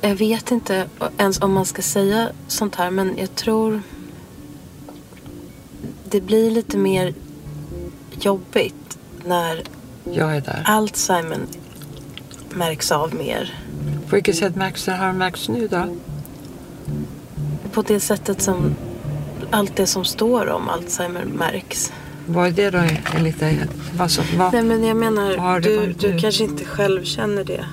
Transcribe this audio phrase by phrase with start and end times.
[0.00, 0.88] Jag vet inte
[1.18, 3.82] ens om man ska säga sånt här men jag tror
[6.10, 7.14] det blir lite mer
[8.20, 9.62] jobbigt när
[10.04, 10.62] Jag är där.
[10.64, 11.38] Alzheimer
[12.50, 13.58] märks av mer.
[14.08, 14.92] På vilket sätt märks det?
[14.92, 15.96] Har det märkts nu då?
[17.72, 18.74] På det sättet som
[19.50, 21.92] allt det som står om Alzheimer märks.
[22.26, 22.78] Vad är det då
[23.16, 23.60] enligt dig?
[23.96, 24.52] Vad, så, vad?
[24.52, 27.64] Nej men jag menar, du, du kanske inte själv känner det.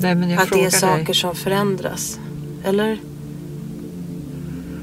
[0.00, 1.14] Nej, men jag att det är saker dig.
[1.14, 2.20] som förändras.
[2.64, 2.98] Eller?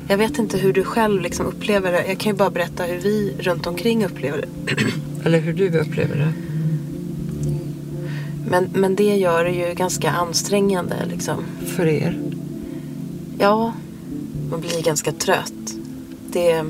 [0.08, 2.08] Jag vet inte hur du själv liksom upplever det.
[2.08, 4.76] Jag kan ju bara berätta hur vi runt omkring upplever det.
[5.26, 6.34] Eller hur du upplever det.
[8.50, 11.44] Men, men det gör det ju ganska ansträngande liksom.
[11.66, 12.20] För er.
[13.40, 13.74] Ja,
[14.50, 15.54] man blir ganska trött.
[16.32, 16.66] Det,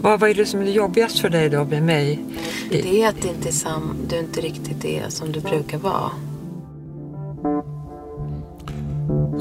[0.00, 2.24] Vad, vad är det som är jobbigast för dig då med mig?
[2.70, 6.10] det är att det inte är sam, du inte riktigt är som du brukar vara.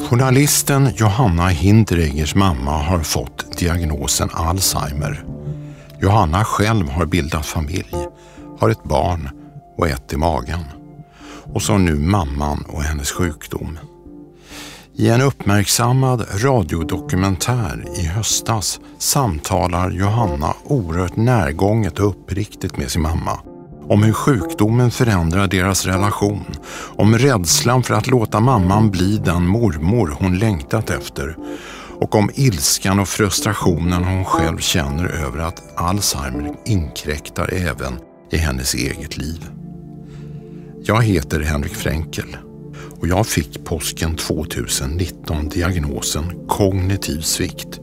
[0.09, 5.23] Journalisten Johanna Hintereggers mamma har fått diagnosen Alzheimer.
[6.01, 7.95] Johanna själv har bildat familj,
[8.59, 9.29] har ett barn
[9.77, 10.63] och ett i magen.
[11.53, 13.79] Och så nu mamman och hennes sjukdom.
[14.99, 23.39] I en uppmärksammad radiodokumentär i höstas samtalar Johanna oerhört närgånget och uppriktigt med sin mamma
[23.89, 26.45] om hur sjukdomen förändrar deras relation,
[26.95, 31.37] om rädslan för att låta mamman bli den mormor hon längtat efter
[31.99, 37.93] och om ilskan och frustrationen hon själv känner över att Alzheimer inkräktar även
[38.31, 39.49] i hennes eget liv.
[40.83, 42.37] Jag heter Henrik Fränkel
[42.99, 47.79] och jag fick påsken 2019 diagnosen kognitiv svikt.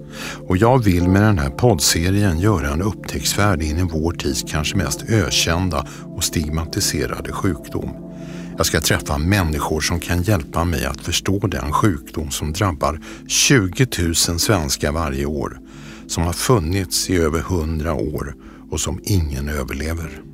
[0.48, 4.76] Och jag vill med den här poddserien göra en upptäcktsfärd in i vår tids kanske
[4.76, 7.90] mest ökända och stigmatiserade sjukdom.
[8.56, 13.86] Jag ska träffa människor som kan hjälpa mig att förstå den sjukdom som drabbar 20
[13.98, 15.58] 000 svenskar varje år,
[16.06, 18.34] som har funnits i över 100 år
[18.70, 20.33] och som ingen överlever.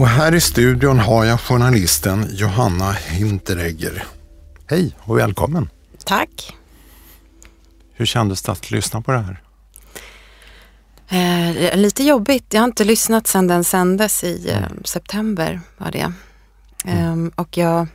[0.00, 4.04] Och här i studion har jag journalisten Johanna Hinteregger.
[4.66, 5.70] Hej och välkommen.
[6.04, 6.56] Tack.
[7.92, 9.42] Hur kändes det att lyssna på det här?
[11.08, 12.54] Eh, lite jobbigt.
[12.54, 15.60] Jag har inte lyssnat sedan den sändes i eh, september.
[15.78, 16.12] var det.
[16.84, 17.86] Ehm, och jag...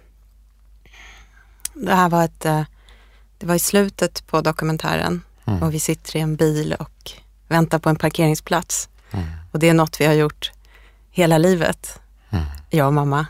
[1.73, 2.45] Det här var ett...
[2.45, 2.63] Eh,
[3.37, 5.22] det var i slutet på dokumentären
[5.61, 7.11] och vi sitter i en bil och
[7.47, 8.89] väntar på en parkeringsplats.
[9.51, 10.51] Och det är något vi har gjort
[11.15, 11.99] hela livet,
[12.69, 13.25] jag och mamma.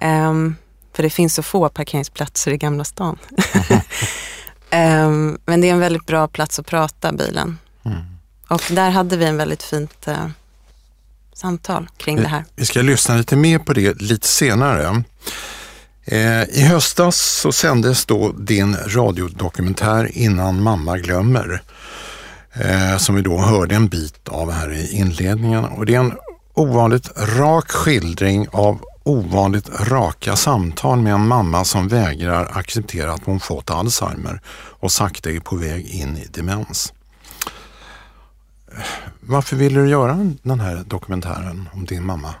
[0.00, 0.56] Ehm,
[0.92, 3.18] för det finns så få parkeringsplatser i Gamla stan.
[4.70, 7.58] Ehm, men det är en väldigt bra plats att prata, bilen.
[8.48, 10.26] Och där hade vi en väldigt fint eh,
[11.34, 12.44] samtal kring det här.
[12.56, 15.02] Vi ska lyssna lite mer på det lite senare.
[16.04, 21.62] Eh, I höstas så sändes då din radiodokumentär Innan mamma glömmer.
[22.52, 25.64] Eh, som vi då hörde en bit av här i inledningen.
[25.64, 26.12] Och det är en
[26.54, 33.40] ovanligt rak skildring av ovanligt raka samtal med en mamma som vägrar acceptera att hon
[33.40, 34.40] fått Alzheimer
[34.80, 36.92] och sakta är på väg in i demens.
[39.20, 42.34] Varför ville du göra den här dokumentären om din mamma?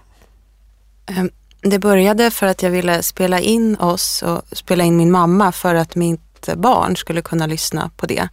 [1.06, 1.30] Ehm,
[1.60, 5.74] Det började för att jag ville spela in oss och spela in min mamma för
[5.74, 8.28] att mitt barn skulle kunna lyssna på det.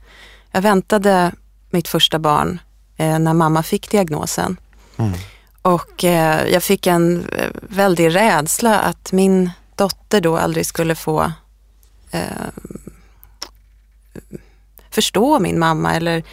[0.51, 1.31] Jag väntade
[1.69, 2.59] mitt första barn
[2.97, 4.57] eh, när mamma fick diagnosen.
[5.61, 11.31] Och eh, jag fick en eh, väldig rädsla att min dotter då aldrig skulle få
[12.11, 12.21] eh,
[14.89, 16.23] förstå min mamma eller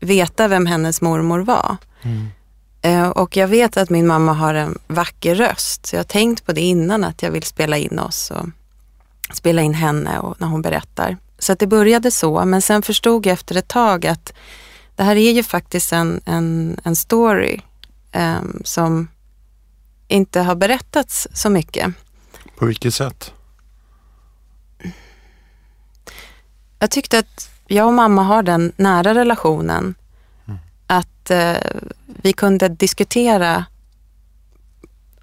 [0.00, 1.76] veta vem hennes mormor var.
[2.82, 5.86] Eh, Och jag vet att min mamma har en vacker röst.
[5.86, 8.46] Så jag har tänkt på det innan att jag vill spela in oss och
[9.36, 11.16] spela in henne och när hon berättar.
[11.38, 14.32] Så att det började så, men sen förstod jag efter ett tag att
[14.96, 17.60] det här är ju faktiskt en, en, en story
[18.12, 19.08] ehm, som
[20.08, 21.94] inte har berättats så mycket.
[22.58, 23.32] På vilket sätt?
[26.78, 29.94] Jag tyckte att jag och mamma har den nära relationen.
[30.86, 31.56] Att eh,
[32.06, 33.64] vi kunde diskutera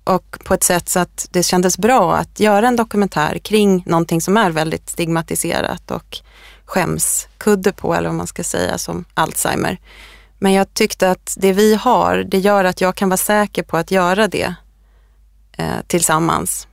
[0.04, 4.22] och på ett sätt så att det kändes bra att göra en dokumentär kring någonting
[4.22, 6.18] som är väldigt stigmatiserat och
[6.66, 9.80] skämskudde på, eller vad man ska säga, som Alzheimer.
[10.40, 13.78] Men jag tyckte att det vi har, det gör att jag kan vara säker på
[13.78, 14.54] att göra det
[15.58, 16.68] eh, tillsammans.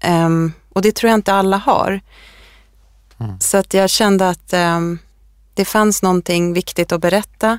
[0.00, 2.00] Ehm, och det tror jag inte alla har.
[3.40, 4.98] Så att jag kände att ehm,
[5.54, 7.58] det fanns någonting viktigt att berätta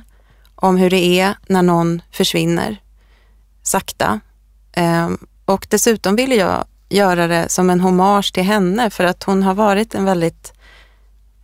[0.54, 2.76] om hur det är när någon försvinner
[3.62, 4.20] sakta.
[4.72, 5.08] Eh,
[5.44, 9.54] och dessutom ville jag göra det som en hommage till henne för att hon har
[9.54, 10.52] varit en väldigt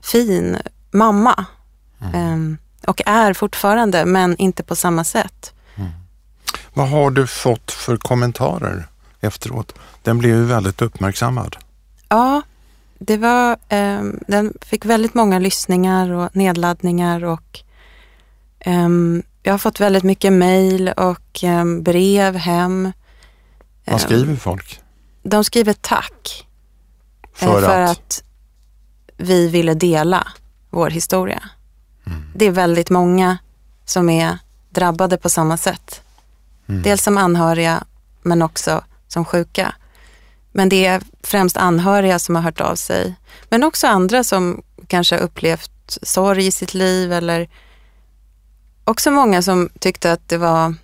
[0.02, 0.56] fin
[0.90, 1.44] mamma.
[2.14, 2.58] Mm.
[2.86, 5.52] Och är fortfarande, men inte på samma sätt.
[5.74, 5.90] Mm.
[6.72, 8.86] Vad har du fått för kommentarer
[9.20, 9.74] efteråt?
[10.02, 11.56] Den blev ju väldigt uppmärksammad.
[12.08, 12.42] Ja,
[12.98, 17.60] det var, eh, den fick väldigt många lyssningar och nedladdningar och
[18.60, 18.88] eh,
[19.42, 22.92] jag har fått väldigt mycket mejl och eh, brev hem.
[23.84, 24.80] Vad skriver folk?
[25.22, 26.46] De skriver tack.
[27.34, 27.90] För, för att?
[27.90, 28.24] att?
[29.16, 30.26] vi ville dela
[30.70, 31.42] vår historia.
[32.34, 33.38] Det är väldigt många
[33.84, 34.38] som är
[34.70, 36.00] drabbade på samma sätt.
[36.68, 36.82] Mm.
[36.82, 37.84] Dels som anhöriga
[38.22, 39.74] men också som sjuka.
[40.52, 43.14] Men det är främst anhöriga som har hört av sig.
[43.48, 47.48] Men också andra som kanske har upplevt sorg i sitt liv eller
[48.84, 50.74] också många som tyckte att det var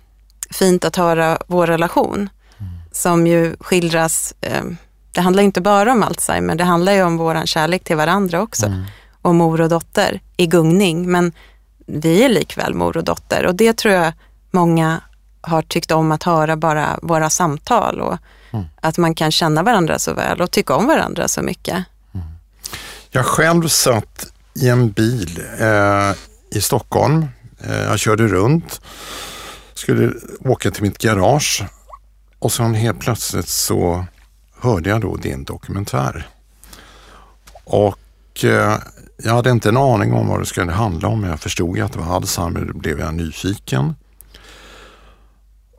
[0.51, 2.29] fint att höra vår relation.
[2.57, 2.71] Mm.
[2.91, 4.63] Som ju skildras, eh,
[5.11, 8.65] det handlar inte bara om Alzheimer, det handlar ju om vår kärlek till varandra också.
[8.65, 8.83] Mm.
[9.21, 11.31] Och mor och dotter i gungning, men
[11.85, 14.13] vi är likväl mor och dotter och det tror jag
[14.51, 15.01] många
[15.41, 18.17] har tyckt om att höra bara våra samtal och
[18.51, 18.65] mm.
[18.81, 21.85] att man kan känna varandra så väl och tycka om varandra så mycket.
[22.13, 22.27] Mm.
[23.11, 24.25] Jag själv satt
[24.55, 26.11] i en bil eh,
[26.51, 27.25] i Stockholm.
[27.59, 28.81] Eh, jag körde runt,
[29.73, 31.63] skulle åka till mitt garage
[32.39, 34.05] och sen helt plötsligt så
[34.59, 36.27] hörde jag då din dokumentär.
[37.63, 38.77] Och eh,
[39.23, 41.93] jag hade inte en aning om vad det skulle handla om, men jag förstod att
[41.93, 42.65] det var Alzheimer.
[42.65, 43.95] Då blev jag nyfiken.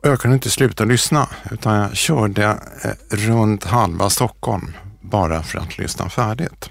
[0.03, 2.45] Och jag kunde inte sluta lyssna utan jag körde
[2.83, 6.69] eh, runt halva Stockholm bara för att lyssna färdigt.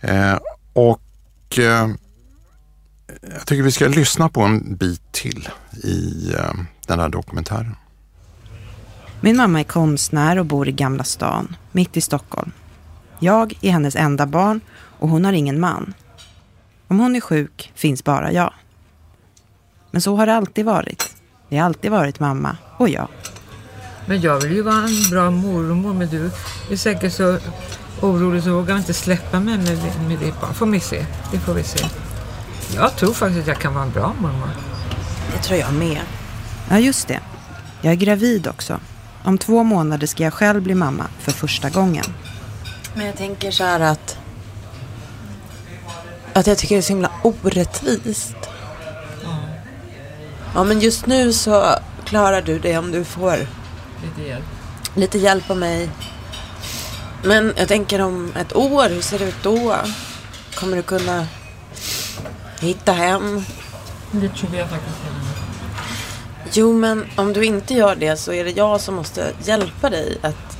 [0.00, 0.38] Eh,
[0.72, 1.88] och eh,
[3.22, 5.48] jag tycker vi ska lyssna på en bit till
[5.82, 6.52] i eh,
[6.86, 7.76] den här dokumentären.
[9.20, 12.52] Min mamma är konstnär och bor i Gamla stan, mitt i Stockholm.
[13.18, 14.60] Jag är hennes enda barn
[15.02, 15.94] och hon har ingen man.
[16.88, 18.52] Om hon är sjuk finns bara jag.
[19.90, 21.16] Men så har det alltid varit.
[21.48, 23.08] Det har alltid varit mamma och jag.
[24.06, 26.30] Men jag vill ju vara en bra mormor, men du
[26.70, 27.38] är säkert så
[28.00, 29.78] orolig så vågar inte släppa mig med,
[30.08, 30.54] med ditt barn.
[30.54, 31.06] Får vi se.
[31.32, 31.84] Det får vi se.
[32.74, 34.48] Jag tror faktiskt att jag kan vara en bra mormor.
[35.32, 36.00] Det tror jag med.
[36.70, 37.20] Ja, just det.
[37.80, 38.80] Jag är gravid också.
[39.24, 42.04] Om två månader ska jag själv bli mamma för första gången.
[42.94, 44.21] Men jag tänker så här att...
[46.34, 48.36] Att jag tycker det är så himla orättvist.
[50.54, 51.74] Ja, men just nu så
[52.04, 53.36] klarar du det om du får
[54.02, 54.44] lite hjälp,
[54.94, 55.88] lite hjälp av mig.
[57.24, 59.76] Men jag tänker om ett år, hur ser det ut då?
[60.54, 61.26] Kommer du kunna
[62.60, 63.44] hitta hem?
[64.10, 64.96] Det tror jag faktiskt
[66.52, 70.18] Jo, men om du inte gör det så är det jag som måste hjälpa dig
[70.22, 70.58] att...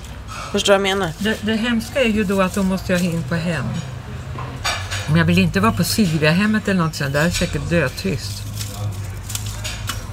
[0.53, 1.13] Förstår du vad jag menar?
[1.19, 3.65] Det, det hemska är ju då att då måste jag in på hem.
[5.12, 7.12] Men jag vill inte vara på Silviahemmet eller något sånt.
[7.12, 8.43] Där är säkert dödtyst.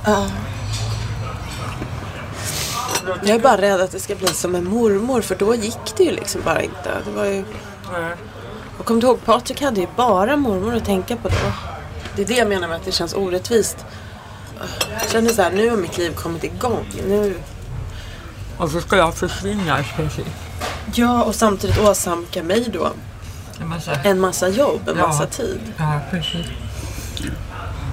[0.05, 0.25] Ja.
[3.23, 6.03] Jag är bara rädd att det ska bli som en mormor för då gick det
[6.03, 6.91] ju liksom bara inte.
[7.05, 7.43] Det var ju...
[8.77, 11.35] Och kom du ihåg, Patrik hade ju bara mormor att tänka på då.
[12.15, 13.85] Det är det jag menar med att det känns orättvist.
[14.91, 16.85] Jag känner så här, nu har mitt liv kommit igång.
[17.07, 17.39] Nu...
[18.57, 20.27] Och så ska jag försvinna i princip.
[20.93, 22.91] Ja, och samtidigt åsamka mig då
[23.61, 25.07] en massa, en massa jobb, en ja.
[25.07, 25.59] massa tid.
[25.77, 26.47] Ja, precis.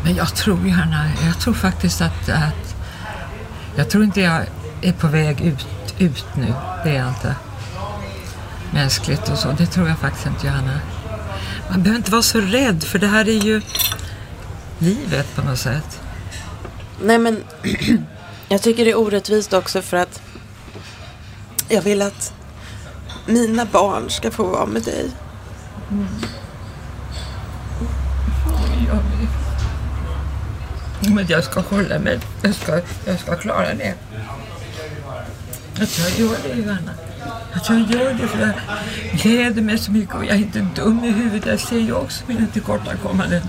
[0.04, 2.76] Men jag tror gärna, jag tror faktiskt att, att
[3.76, 4.42] jag tror inte jag
[4.82, 5.66] är på väg ut,
[5.98, 6.54] ut nu.
[6.84, 7.34] Det är jag inte.
[8.72, 10.80] Mänskligt och så, det tror jag faktiskt inte gärna.
[11.70, 13.62] Man behöver inte vara så rädd för det här är ju
[14.78, 16.00] livet på något sätt.
[17.02, 17.44] Nej men
[18.48, 20.22] jag tycker det är orättvist också för att
[21.68, 22.32] jag vill att
[23.26, 25.10] mina barn ska få vara med dig.
[25.90, 26.06] Mm.
[31.14, 32.20] Men jag ska hålla mig.
[32.42, 33.94] Jag ska, jag ska klara det.
[35.80, 36.94] Att jag gör det, Johanna.
[37.52, 38.54] Att jag gör det för jag
[39.20, 41.46] gläder mig så mycket och jag är inte dum i huvudet.
[41.46, 43.42] Jag ser ju också mina tillkortakommanden.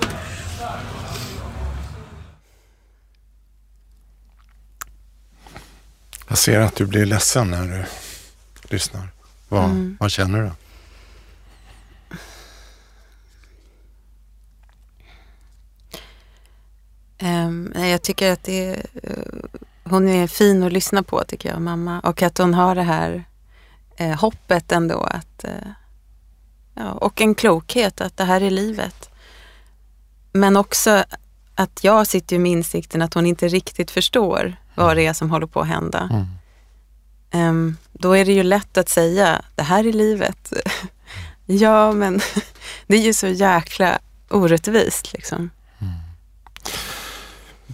[6.28, 7.86] Jag ser att du blir ledsen när du
[8.70, 9.08] lyssnar.
[9.50, 9.98] Vad, mm.
[10.00, 10.52] vad känner du?
[17.22, 22.00] Um, jag tycker att det uh, hon är fin att lyssna på tycker jag, mamma.
[22.00, 23.24] Och att hon har det här
[24.02, 25.00] uh, hoppet ändå.
[25.04, 25.72] Att, uh,
[26.74, 29.10] ja, och en klokhet att det här är livet.
[30.32, 31.04] men också
[31.56, 35.48] att jag sitter med insikten att hon inte riktigt förstår vad det är som håller
[35.48, 36.10] på att hända.
[36.12, 36.26] Mm.
[37.32, 40.54] Ehm, då är det ju lätt att säga, det här är livet.
[41.46, 42.22] ja, men
[42.88, 45.50] det är ju så jäkla orättvist liksom.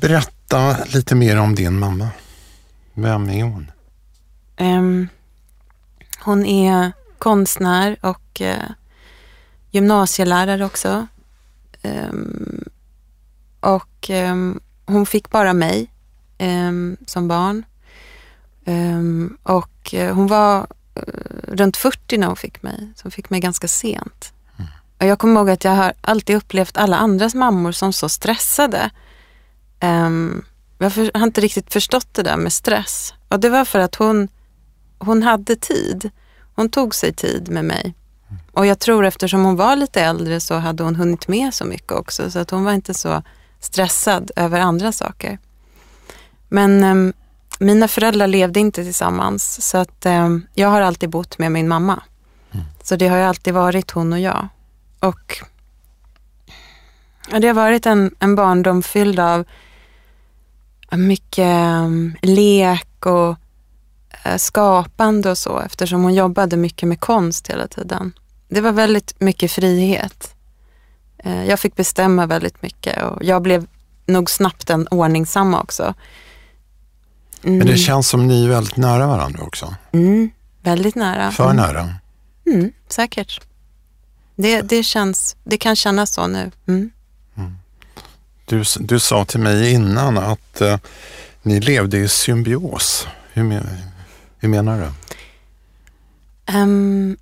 [0.03, 2.09] Berätta lite mer om din mamma.
[2.93, 3.71] Vem är hon?
[4.57, 5.07] Ehm,
[6.19, 8.69] hon är konstnär och eh,
[9.71, 11.07] gymnasielärare också.
[11.81, 12.63] Ehm,
[13.59, 15.91] och ehm, hon fick bara mig
[17.05, 17.63] som barn.
[19.43, 21.03] Och eh, hon var eh,
[21.47, 24.33] runt 40 när hon fick mig, så hon fick mig ganska sent.
[24.99, 28.89] Och jag kommer ihåg att jag har alltid upplevt alla andras mammor som så stressade.
[29.83, 30.45] Ehm,
[30.77, 33.13] jag har inte riktigt förstått det där med stress.
[33.27, 34.27] Och det var för att hon,
[34.99, 36.09] hon hade tid.
[36.55, 37.93] Hon tog sig tid med mig.
[38.51, 41.91] Och jag tror eftersom hon var lite äldre så hade hon hunnit med så mycket
[41.91, 42.31] också.
[42.31, 43.23] Så att hon var inte så
[43.59, 45.39] stressad över andra saker.
[46.49, 47.13] Men ehm,
[47.59, 49.69] mina föräldrar levde inte tillsammans.
[49.69, 52.03] Så att ehm, jag har alltid bott med min mamma.
[52.83, 54.47] Så det har ju alltid varit hon och jag.
[54.99, 55.41] Och
[57.39, 59.45] det har varit en, en barndom fylld av
[60.97, 63.35] mycket um, lek och
[64.23, 68.13] eh, skapande och så eftersom hon jobbade mycket med konst hela tiden.
[68.47, 70.35] Det var väldigt mycket frihet.
[71.17, 73.65] Eh, jag fick bestämma väldigt mycket och jag blev
[74.05, 75.93] nog snabbt en ordningsamma också.
[77.43, 79.75] Mm, Men det känns som ni är väldigt nära varandra också.
[79.91, 80.31] mm,
[80.61, 81.31] väldigt nära.
[81.31, 81.55] För Mm.
[81.55, 81.89] nära.
[82.45, 83.41] Mm, säkert.
[84.35, 86.51] Det, det, känns, det kan kännas så nu.
[86.67, 86.91] Mm.
[88.45, 90.77] Du, du sa till mig innan att eh,
[91.41, 93.07] ni levde i symbios.
[93.33, 93.67] Hur, men,
[94.37, 94.91] hur menar du?
[96.53, 97.17] Ehm,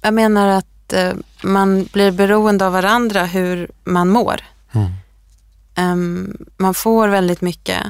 [0.00, 1.12] jag menar att eh,
[1.42, 4.40] man blir beroende av varandra hur man mår.
[4.72, 4.90] Mm.
[5.74, 7.82] Ehm, man får väldigt mycket.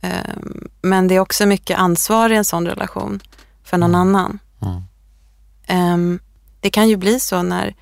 [0.00, 3.20] Ehm, men det är också mycket ansvar i en sån relation
[3.64, 4.38] för någon annan.
[5.66, 6.18] Mm.
[6.60, 7.74] Det kan ju bli så när,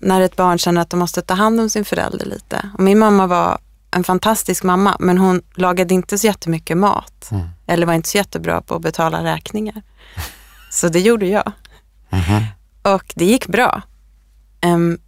[0.00, 2.70] när ett barn känner att de måste ta hand om sin förälder lite.
[2.78, 3.58] Och min mamma var
[3.90, 7.28] en fantastisk mamma, men hon lagade inte så jättemycket mat.
[7.30, 7.48] Mm.
[7.66, 9.82] Eller var inte så jättebra på att betala räkningar.
[10.70, 11.52] Så det gjorde jag.
[12.10, 12.44] Mhm.
[12.82, 13.82] Och det gick bra.
[14.60, 14.98] Ehm,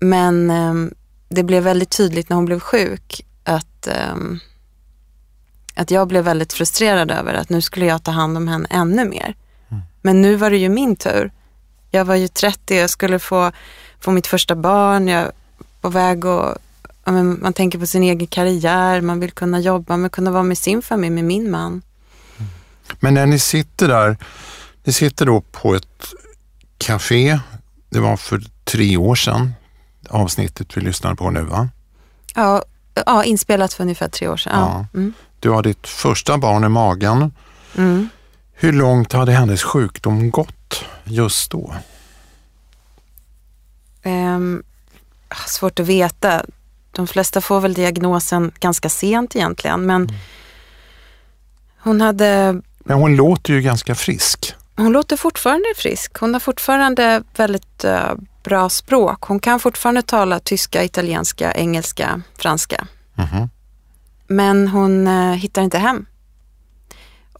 [0.00, 0.94] men ehm,
[1.28, 4.38] det blev väldigt tydligt när hon blev sjuk att, ehm,
[5.74, 9.04] att jag blev väldigt frustrerad över att nu skulle jag ta hand om henne ännu
[9.04, 9.34] mer.
[10.02, 11.32] Men nu var det ju min tur.
[11.90, 13.52] Jag var ju 30, jag skulle få,
[14.00, 15.32] få mitt första barn, jag var
[15.80, 16.58] på väg att
[17.04, 20.42] ja, men man tänker på sin egen karriär, man vill kunna jobba, men kunna vara
[20.42, 21.82] med sin familj, med min man.
[23.00, 24.16] Men när ni sitter där,
[24.84, 26.04] ni sitter då på ett
[26.78, 27.40] café.
[27.88, 29.52] Det var för tre år sedan,
[30.08, 31.68] avsnittet vi lyssnar på nu va?
[32.34, 32.62] Ja,
[33.06, 34.52] ja inspelat för ungefär tre år sedan.
[34.60, 34.86] Ja.
[34.94, 35.12] Mm.
[35.40, 37.32] Du har ditt första barn i magen.
[37.76, 38.08] Mm.
[38.62, 41.74] Hur långt hade hennes sjukdom gått just då?
[44.02, 44.62] Ehm,
[45.46, 46.44] svårt att veta.
[46.92, 50.08] De flesta får väl diagnosen ganska sent egentligen, men
[51.78, 54.54] hon hade Men hon låter ju ganska frisk.
[54.76, 56.18] Hon låter fortfarande frisk.
[56.18, 58.12] Hon har fortfarande väldigt eh,
[58.42, 59.22] bra språk.
[59.22, 62.86] Hon kan fortfarande tala tyska, italienska, engelska, franska.
[63.14, 63.48] Mhm.
[64.26, 66.06] Men hon eh, hittar inte hem.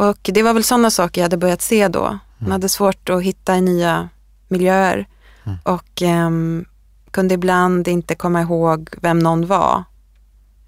[0.00, 2.18] Och det var väl sådana saker jag hade börjat se då.
[2.38, 4.08] Hon hade svårt att hitta i nya
[4.48, 5.06] miljöer
[5.62, 6.64] och ehm,
[7.10, 9.84] kunde ibland inte komma ihåg vem någon var.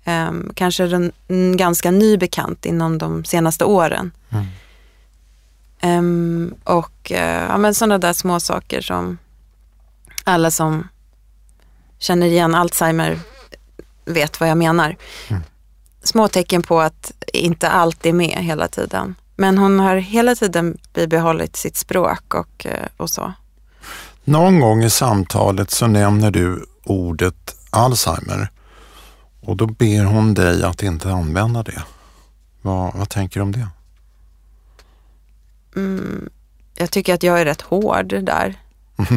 [0.04, 4.10] Ehm, kanske en, en ganska ny bekant inom de senaste åren.
[4.30, 4.46] Mm.
[5.80, 9.18] Ehm, och eh, ja, men sådana där små saker som
[10.24, 10.88] alla som
[11.98, 13.18] känner igen Alzheimer
[14.04, 14.96] vet vad jag menar.
[16.02, 19.14] Små tecken på att inte allt är med hela tiden.
[19.42, 23.32] Men hon har hela tiden bibehållit sitt språk och, eh, och så.
[24.24, 28.48] Någon gång i samtalet så nämner du ordet Alzheimer
[29.40, 31.82] och då ber hon dig att inte använda det.
[32.62, 33.68] Vad, vad tänker du om det?
[35.76, 36.30] Mm,
[36.74, 38.54] jag tycker att jag är rätt hård där.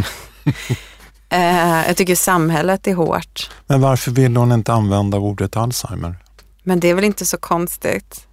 [1.30, 3.52] eh, jag tycker samhället är hårt.
[3.68, 6.16] Men varför vill hon inte använda ordet Alzheimer?
[6.64, 8.25] Men det är väl inte så konstigt.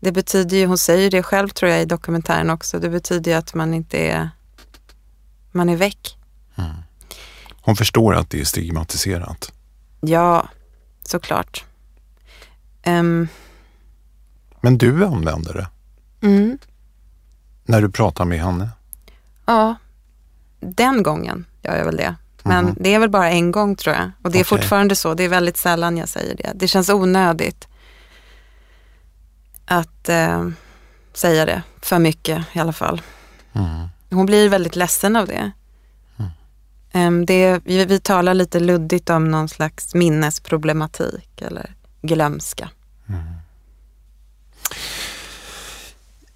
[0.00, 3.36] Det betyder ju, hon säger det själv tror jag i dokumentären också, det betyder ju
[3.36, 4.30] att man inte är,
[5.52, 6.16] man är väck.
[7.62, 9.52] Hon förstår att det är stigmatiserat.
[10.00, 10.48] Ja,
[11.02, 11.64] såklart.
[12.82, 13.28] Ehm,
[14.60, 15.68] Men du använder det
[16.26, 16.58] mm,
[17.64, 18.68] när du pratar med henne.
[19.46, 19.74] ja,
[20.60, 22.14] den gången gör jag väl det.
[22.42, 22.74] Men Mhm.
[22.80, 24.10] det är väl bara en gång tror jag.
[24.22, 25.14] Och det är fortfarande så.
[25.14, 26.52] Det är väldigt sällan jag säger det.
[26.54, 27.68] Det känns onödigt
[29.70, 30.48] att eh,
[31.12, 33.02] säga det för mycket i alla fall.
[33.52, 33.88] Mm.
[34.10, 35.50] Hon blir väldigt ledsen av det.
[36.92, 42.70] Em, det vi, vi talar lite luddigt om någon slags minnesproblematik eller glömska.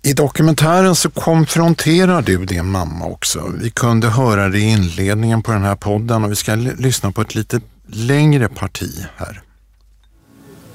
[0.03, 3.53] I dokumentären så konfronterar du din mamma också.
[3.61, 7.23] Vi kunde höra det i inledningen på den här podden och vi ska lyssna på
[7.23, 9.43] ett lite längre parti här.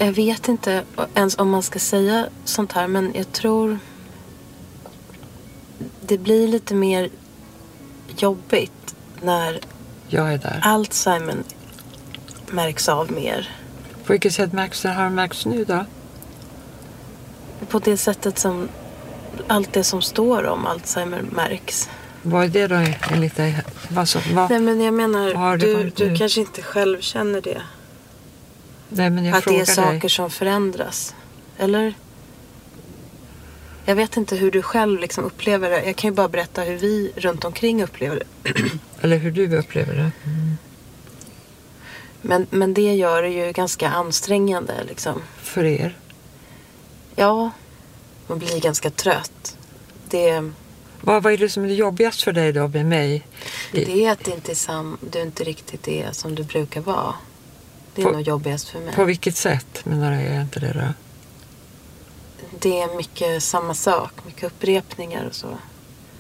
[0.02, 3.80] Jag vet inte ens om man ska säga sånt här men jag tror
[6.02, 7.10] det blir lite mer
[8.18, 9.60] jobbigt när
[10.08, 10.60] Jag är där.
[10.64, 11.36] Alzheimer
[12.52, 13.50] märks av mer.
[14.06, 14.90] På vilket sätt märks det?
[14.90, 15.86] Har det märkts nu då?
[17.70, 18.70] På det sättet som
[19.48, 21.90] allt det som står om Alzheimer märks.
[22.22, 22.76] Vad är det då
[23.12, 23.64] enligt dig?
[23.90, 24.50] Vad, så, vad?
[24.50, 27.62] Nej men jag menar, du, du kanske inte själv känner det.
[28.90, 30.10] Nej, att det är saker dig.
[30.10, 31.16] som förändras.
[31.58, 31.94] Eller?
[33.86, 35.86] Jag vet inte hur du själv liksom upplever det.
[35.86, 38.54] Jag kan ju bara berätta hur vi runt omkring upplever det.
[39.02, 40.12] Eller hur du upplever det.
[42.22, 45.22] Men, men det gör det ju ganska ansträngande liksom.
[45.38, 45.98] För er.
[47.16, 47.52] Ja,
[48.28, 49.58] man blir ganska trött.
[50.10, 50.52] Det,
[51.02, 53.28] Vad, vad är det som är jobbigast för dig då med mig?
[53.72, 57.14] Det är att det inte är sam, du inte riktigt är som du brukar vara.
[58.00, 58.94] Det är På- nog jobbigast för mig.
[58.96, 60.94] På vilket sätt menar jag är inte det då?
[62.60, 65.48] Det är mycket samma sak, mycket upprepningar och så.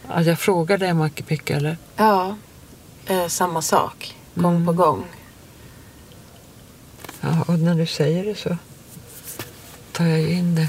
[0.08, 1.78] Att jag frågar dig mycket, mycket eller?
[1.96, 2.36] Ja,
[3.06, 4.16] eh, samma sak.
[4.36, 4.66] Gång Mm.
[4.66, 5.04] på gång.
[7.22, 8.58] Ja, och när du säger det så
[9.92, 10.68] tar jag ju in det.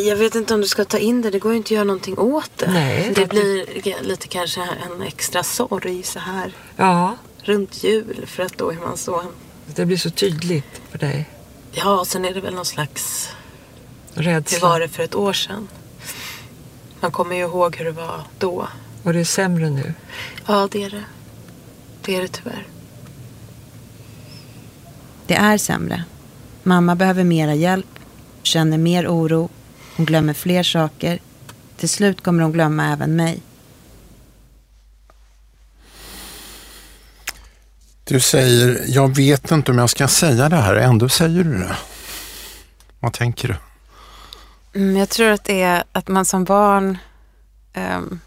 [0.00, 1.30] Jag vet inte om du ska ta in det.
[1.30, 2.70] Det går ju inte att göra någonting åt det.
[2.72, 7.16] Nej, det det- blir lite kanske en extra sorg så här Ja,
[7.50, 8.26] runt jul.
[8.26, 9.22] För att då är man så...
[9.66, 11.28] det blir så tydligt för dig.
[11.72, 13.28] Ja, och sen är det väl någon slags...
[14.14, 14.68] Hur Rädsla.
[14.68, 15.68] var det för ett år sedan?
[17.00, 18.68] Man kommer ju ihåg hur det var då.
[19.02, 19.94] Och det är sämre nu.
[20.46, 21.04] Ja, det är det.
[22.02, 22.66] Det är det tyvärr.
[25.26, 26.04] Det är sämre.
[26.62, 27.98] Mamma behöver mera hjälp,
[28.42, 29.48] känner mer oro,
[29.96, 31.18] hon glömmer fler saker.
[31.76, 33.42] Till slut kommer hon glömma även mig.
[38.10, 41.76] Du säger, jag vet inte om jag ska säga det här, ändå säger du det.
[43.00, 43.56] Vad tänker du?
[44.80, 46.98] Mm, jag tror att det är att man som barn
[47.72, 48.20] ehm,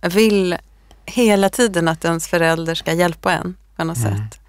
[0.00, 0.56] vill
[1.06, 4.40] hela tiden att ens förälder ska hjälpa en på något sätt.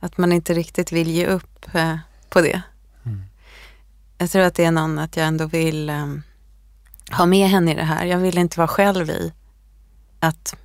[0.00, 1.96] Att man inte riktigt vill ge upp eh,
[2.28, 2.62] på det.
[4.18, 6.22] Jag tror att det är någon att jag ändå vill ehm,
[7.10, 8.04] ha med henne i det här.
[8.04, 9.32] Jag vill inte vara själv i
[10.20, 10.56] att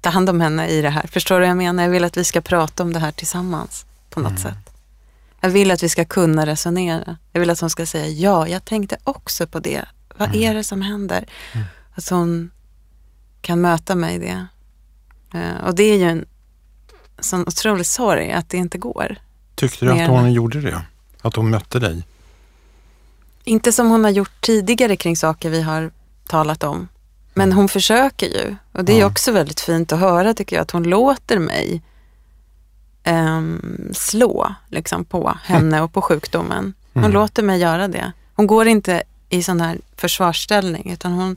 [0.00, 1.06] ta hand om henne i det här.
[1.06, 1.82] Förstår du vad jag menar?
[1.82, 4.70] Jag vill att vi ska prata om det här tillsammans på något sätt.
[5.40, 7.16] Jag vill att vi ska kunna resonera.
[7.32, 9.84] Jag vill att hon ska säga ja, jag tänkte också på det.
[10.16, 11.26] Vad är det som händer?
[11.94, 12.50] Att hon
[13.40, 14.46] kan möta mig i det.
[15.34, 16.24] Eh, och det är ju en
[17.18, 19.16] sån otrolig sorg att det inte går.
[19.54, 20.82] Tyckte du att hon gjorde det?
[21.22, 22.02] Att hon mötte dig?
[23.44, 25.90] Inte som hon har gjort tidigare kring saker vi har
[26.26, 26.88] talat om.
[27.38, 28.56] Men hon försöker ju.
[28.72, 29.06] Och det är Ja.
[29.06, 30.62] också väldigt fint att höra tycker jag.
[30.62, 31.82] Att hon låter mig
[33.04, 36.74] ehm, slå liksom, på henne och på sjukdomen.
[36.94, 37.12] Hon Mm.
[37.14, 38.12] låter mig göra det.
[38.34, 41.36] Hon går inte i sån här försvarsställning utan hon,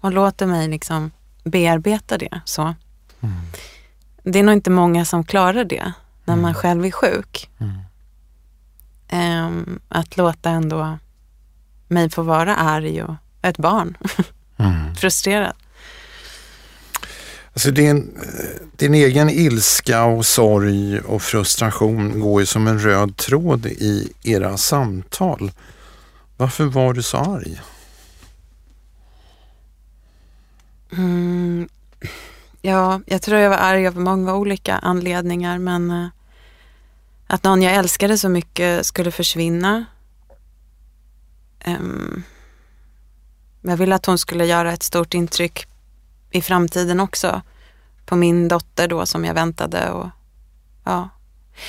[0.00, 1.10] hon låter mig liksom
[1.44, 2.40] bearbeta det.
[2.44, 2.74] Så.
[4.22, 5.92] Det är nog inte många som klarar det
[6.24, 7.50] när man själv är sjuk.
[9.08, 10.98] Ehm, att låta ändå
[11.88, 13.96] mig få vara arg och ett barn,
[14.58, 14.94] Mm.
[14.94, 15.52] frustrerad.
[17.52, 18.18] Alltså din,
[18.76, 24.56] din egen ilska och sorg och frustration går ju som en röd tråd i era
[24.56, 25.52] samtal.
[26.36, 27.60] Varför var du så arg?
[30.92, 31.68] Mm,
[32.62, 36.08] ja, jag tror jag var arg av många olika anledningar men eh,
[37.26, 39.84] att någon jag älskade så mycket skulle försvinna.
[41.60, 42.22] Ehm,
[43.68, 45.66] jag ville att hon skulle göra ett stort intryck
[46.30, 47.42] i framtiden också
[48.06, 50.08] på min dotter då som jag väntade och
[50.84, 51.08] ja.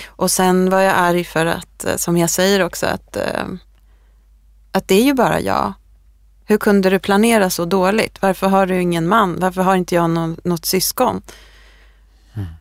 [0.07, 3.45] Och sen var jag arg för att, eh, som jag säger också, att, eh,
[4.71, 5.73] att det är ju bara jag.
[6.45, 8.21] Hur kunde du planera så dåligt?
[8.21, 9.39] Varför har du ingen man?
[9.39, 11.21] Varför har inte jag någon, något syskon?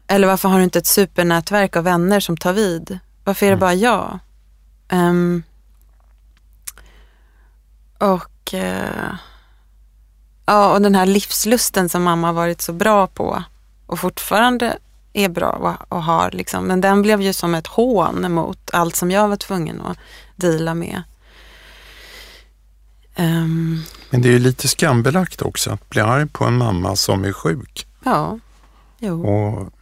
[0.06, 2.98] Eller varför har du inte ett supernätverk av vänner som tar vid?
[3.24, 4.18] Varför är det bara jag?
[4.88, 5.42] Ehm,
[7.98, 9.14] och, eh,
[10.46, 13.42] ja, och den här livslusten som mamma varit så bra på
[13.86, 14.78] och fortfarande
[15.12, 16.30] är bra och, och har.
[16.30, 16.64] Liksom.
[16.64, 19.98] Men den blev ju som ett hån mot allt som jag var tvungen att
[20.36, 21.02] dela med.
[23.18, 27.24] Um, Men det är ju lite skambelagt också att bli arg på en mamma som
[27.24, 27.86] är sjuk.
[28.04, 28.38] Ja,
[28.98, 29.26] jo.
[29.26, 29.72] Och,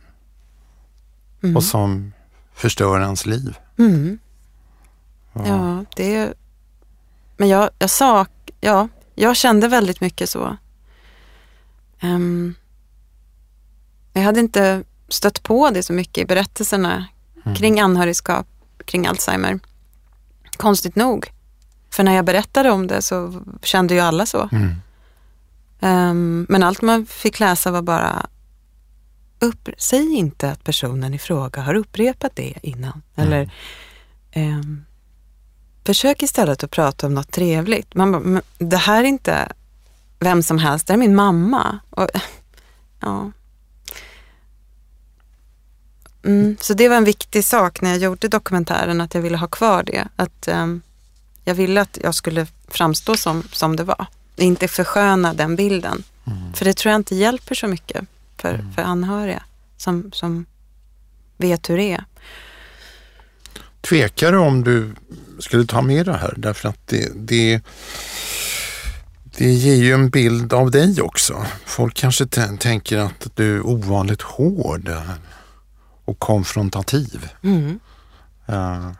[1.42, 1.57] mm.
[1.57, 2.12] och som
[2.55, 3.59] förstör ens liv.
[3.79, 4.18] Mm.
[5.33, 5.46] Ja.
[5.46, 6.35] ja, det är...
[7.37, 8.27] Men jag, jag sa,
[8.64, 10.57] ja, jag kände väldigt mycket så.
[12.03, 12.55] Um,
[14.12, 17.07] jag hade inte stött på det så mycket i berättelserna
[17.44, 17.57] mm.
[17.57, 18.46] kring anhörigskap,
[18.85, 19.59] kring Alzheimer.
[20.57, 21.33] Konstigt nog.
[21.90, 24.48] För när jag berättade om det så kände ju alla så.
[24.53, 24.74] Mm.
[25.81, 28.27] Um, men allt man fick läsa var bara,
[29.38, 33.03] upp, säg inte att personen i fråga har upprepat det innan.
[33.16, 33.27] Mm.
[33.27, 33.50] Eller
[34.37, 34.85] um,
[35.85, 37.94] försök istället att prata om något trevligt.
[37.94, 39.53] Man bara, det här är inte
[40.18, 41.79] vem som helst, det är min mamma.
[41.90, 42.09] Och,
[43.01, 43.31] ja.
[46.25, 49.49] Mm, så det var en viktig sak när jag gjorde dokumentären, att jag ville ha
[49.49, 50.09] kvar det.
[50.16, 50.83] Att um,
[51.44, 54.07] Jag ville att jag skulle framstå som, som det var.
[54.37, 56.03] Inte försköna den bilden.
[56.27, 56.53] Mm.
[56.53, 58.73] För det tror jag inte hjälper så mycket för, mm.
[58.73, 59.42] för anhöriga
[59.77, 60.47] som, som
[61.37, 62.05] vet hur det är.
[63.88, 64.94] Tvekar du om du
[65.38, 66.35] skulle ta med det här?
[66.37, 67.62] Därför att det, det,
[69.37, 71.47] det ger ju en bild av dig också.
[71.66, 72.27] Folk kanske
[72.59, 74.90] tänker att du är ovanligt hård
[76.05, 77.29] och konfrontativ.
[77.42, 77.81] Mm.
[78.49, 78.92] Uh,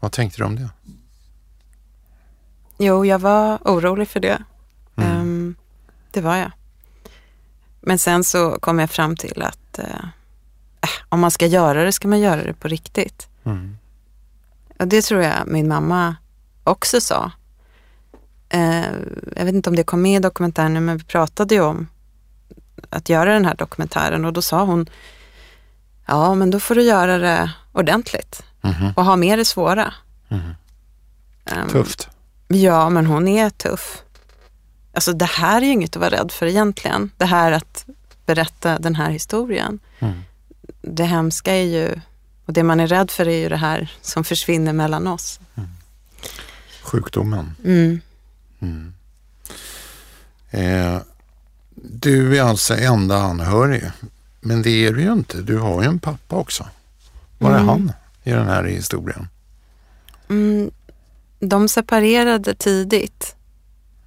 [0.00, 0.68] vad tänkte du om det?
[2.78, 4.42] Jo, jag var orolig för det.
[4.96, 5.20] Mm.
[5.20, 5.54] Um,
[6.10, 6.52] det var jag.
[7.80, 10.08] Men sen så kom jag fram till att uh,
[11.08, 13.28] om man ska göra det ska man göra det på riktigt.
[13.44, 13.78] Mm.
[14.78, 16.16] Och det tror jag min mamma
[16.64, 17.30] också sa.
[18.54, 18.84] Uh,
[19.36, 21.88] jag vet inte om det kom med i dokumentären men vi pratade ju om
[22.90, 24.88] att göra den här dokumentären och då sa hon
[26.10, 28.92] Ja, men då får du göra det ordentligt mm.
[28.96, 29.94] och ha med det svåra.
[30.28, 30.42] Mm.
[31.62, 32.08] Um, Tufft.
[32.48, 34.02] Ja, men hon är tuff.
[34.94, 37.10] Alltså det här är ju inget att vara rädd för egentligen.
[37.16, 37.86] Det här att
[38.26, 39.78] berätta den här historien.
[39.98, 40.22] Mm.
[40.82, 42.00] Det hemska är ju,
[42.48, 45.40] och det man är rädd för är ju det här som försvinner mellan oss.
[45.54, 45.68] Mm.
[46.82, 47.54] Sjukdomen.
[47.64, 48.00] Mm.
[48.60, 48.94] mm.
[50.50, 51.00] Eh,
[51.74, 53.90] du är alltså enda anhörig
[54.40, 55.42] men det är du ju inte.
[55.42, 56.66] Du har ju en pappa också.
[57.38, 57.68] Var är mm.
[57.68, 59.28] han i den här historien?
[60.28, 60.70] Mm,
[61.40, 63.36] de separerade tidigt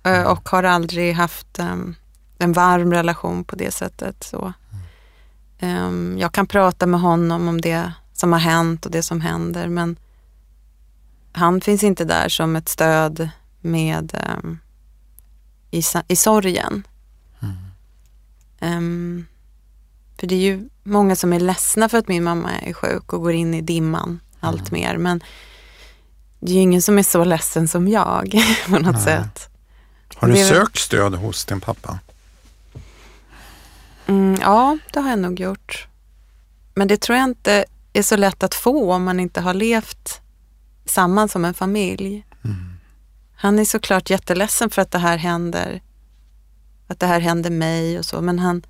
[0.03, 0.27] eh, mm.
[0.27, 1.95] och har aldrig haft um,
[2.37, 4.23] en varm relation på det sättet.
[4.23, 4.53] Så.
[5.61, 9.67] Um, jag kan prata med honom om det som har hänt och det som händer
[9.67, 9.97] men
[11.31, 13.29] han finns inte där som ett stöd
[13.61, 14.59] med um,
[15.71, 16.87] i, i sorgen.
[18.59, 19.27] Um,
[20.19, 23.21] för det är ju många som är ledsna för att min mamma är sjuk och
[23.21, 24.19] går in i dimman mm.
[24.39, 24.97] allt mer.
[24.97, 25.23] Men
[26.39, 29.03] det är ju ingen som är så ledsen som jag på något Nej.
[29.03, 29.49] sätt.
[30.15, 30.45] Har du det...
[30.45, 31.99] sökt stöd hos din pappa?
[34.07, 35.87] Mm, ja, det har jag nog gjort.
[36.73, 40.21] Men det tror jag inte är så lätt att få om man inte har levt
[40.85, 42.25] samman som en familj.
[42.43, 42.73] Mm.
[43.35, 45.81] Han är såklart jätteledsen för att det här händer.
[46.87, 48.63] Att det här händer mig och så, men han,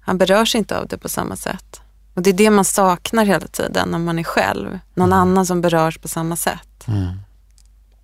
[0.00, 1.80] han berörs inte av det på samma sätt.
[2.14, 4.78] Och det är det man saknar hela tiden när man är själv.
[4.94, 5.18] Någon mm.
[5.18, 6.88] annan som berörs på samma sätt.
[6.88, 7.20] Mm.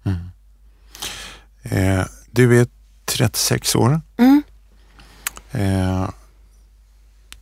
[0.04, 0.30] Mm.
[1.62, 2.66] Eh, du är
[3.04, 4.00] 36 år.
[4.16, 4.42] Mm.
[5.50, 6.10] Eh,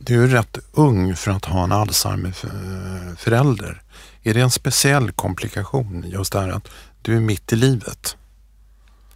[0.05, 3.81] du är rätt ung för att ha en Alzheimer-förälder.
[4.23, 6.67] Är det en speciell komplikation just det här att
[7.01, 8.17] du är mitt i livet?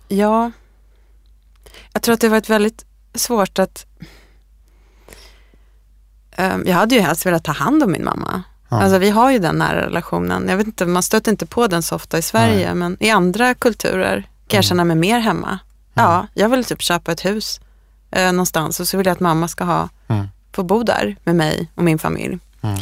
[0.07, 0.51] Ja,
[1.93, 3.85] jag tror att det har varit väldigt svårt att
[6.37, 8.43] Ehm, jag hade ju helst velat ta hand om min mamma.
[8.69, 8.81] Ja.
[8.81, 10.49] Alltså vi har ju den nära relationen.
[10.49, 12.75] Jag vet inte, man stöter inte på den så ofta i Sverige, Nej.
[12.75, 15.47] men i andra kulturer kan jag känna mig mer hemma.
[15.47, 15.59] Mm.
[15.93, 17.59] Ja, jag vill typ köpa ett hus
[18.11, 20.27] eh, någonstans och så vill jag att mamma ska ha, mm.
[20.57, 22.39] Få bo där med mig och min familj.
[22.61, 22.79] Mm.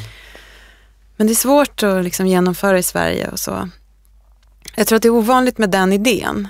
[1.15, 3.69] Men det är svårt att liksom genomföra i Sverige och så.
[4.75, 6.47] Jag tror att det är ovanligt med den idén.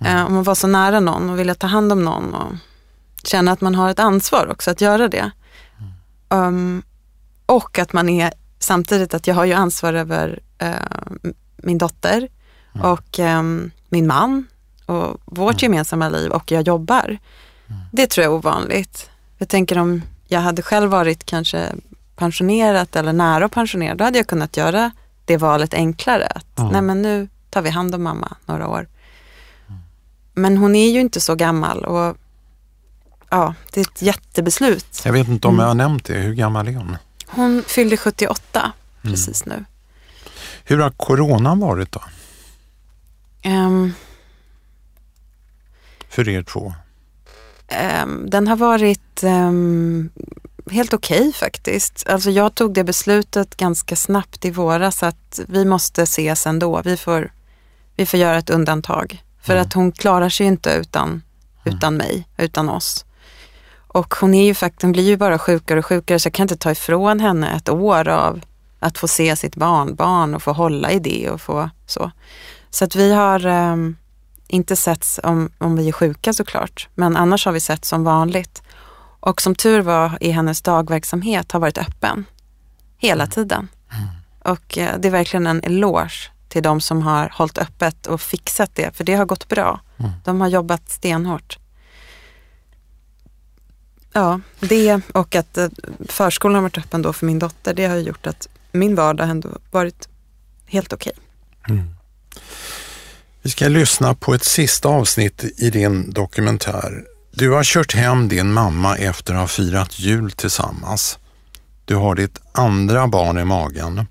[0.00, 0.16] Mm.
[0.16, 2.52] Eh, om man var så nära någon och ville ta hand om någon och
[3.24, 5.30] känna att man har ett ansvar också att göra det.
[6.28, 6.82] Um,
[7.46, 12.28] och att man är samtidigt att jag har ju ansvar över uh, min dotter
[12.74, 12.86] mm.
[12.86, 14.46] och um, min man
[14.86, 15.72] och vårt mm.
[15.72, 17.18] gemensamma liv och jag jobbar.
[17.68, 17.80] Mm.
[17.92, 19.10] Det tror jag är ovanligt.
[19.38, 20.02] Jag tänker om
[20.32, 21.72] jag hade själv varit kanske
[22.16, 24.90] pensionerat eller nära att pensionera, då hade jag kunnat göra
[25.24, 26.26] det valet enklare.
[26.26, 28.88] Att, Nej men nu tar vi hand om mamma några år.
[29.68, 29.80] Mm.
[30.34, 32.16] Men hon är ju inte så gammal och
[33.30, 35.02] ja, det är ett jättebeslut.
[35.04, 36.14] Jag vet inte om jag har nämnt det.
[36.14, 36.96] Hur gammal är hon?
[37.26, 39.64] Hon fyllde 78 precis nu.
[40.64, 42.02] Hur har coronan varit då?
[43.42, 43.92] Ehm,
[46.08, 46.74] För er två?
[47.72, 50.10] Ehm, den har varit ehm,
[50.70, 52.06] helt okej faktiskt.
[52.08, 56.82] Alltså jag tog det beslutet ganska snabbt i våras att vi måste ses ändå.
[56.84, 57.32] Vi får,
[57.96, 59.22] vi får göra ett undantag.
[59.42, 61.22] För att hon klarar sig inte utan,
[61.64, 63.04] utan mig, utan oss.
[63.88, 66.44] Och hon, är ju fakt- hon blir ju bara sjukare och sjukare så jag kan
[66.44, 68.40] inte ta ifrån henne ett år av
[68.80, 72.10] att få se sitt barnbarn och få hålla i det och få så.
[72.70, 73.96] Så att vi har ehm,
[74.52, 78.62] inte setts om, om vi är sjuka såklart, men annars har vi sett som vanligt.
[79.20, 82.24] Och som tur var i hennes dagverksamhet har varit öppen
[82.98, 83.68] hela tiden.
[84.44, 88.70] Och eh, det är verkligen en eloge till de som har hållit öppet och fixat
[88.74, 89.80] det, för det har gått bra.
[90.24, 91.58] De har jobbat stenhårt.
[94.12, 95.68] Ja, det och att eh,
[96.08, 99.48] förskolan har varit öppen då för min dotter, det har gjort att min vardag ändå
[99.70, 100.08] varit
[100.66, 101.12] helt okej.
[103.44, 107.04] Vi ska lyssna på ett sista avsnitt i din dokumentär.
[107.30, 111.18] Du har kört hem din mamma efter att ha firat jul tillsammans.
[111.84, 114.06] Du har ditt andra barn i magen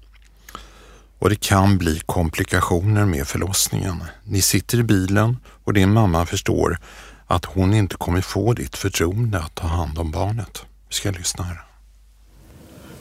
[1.19, 4.03] och det kan bli komplikationer med förlossningen.
[4.23, 6.79] Ni sitter i bilen och din mamma förstår
[7.27, 10.65] att hon inte kommer få ditt förtroende att ta hand om barnet.
[10.89, 11.61] Vi ska lyssna här.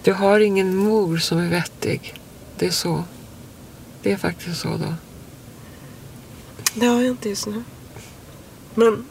[0.03, 2.15] Du har ingen mor som är vettig.
[2.59, 3.05] Det är så.
[4.03, 4.95] Det är faktiskt så då.
[6.75, 7.63] Det har jag inte just nu.
[8.75, 9.05] Men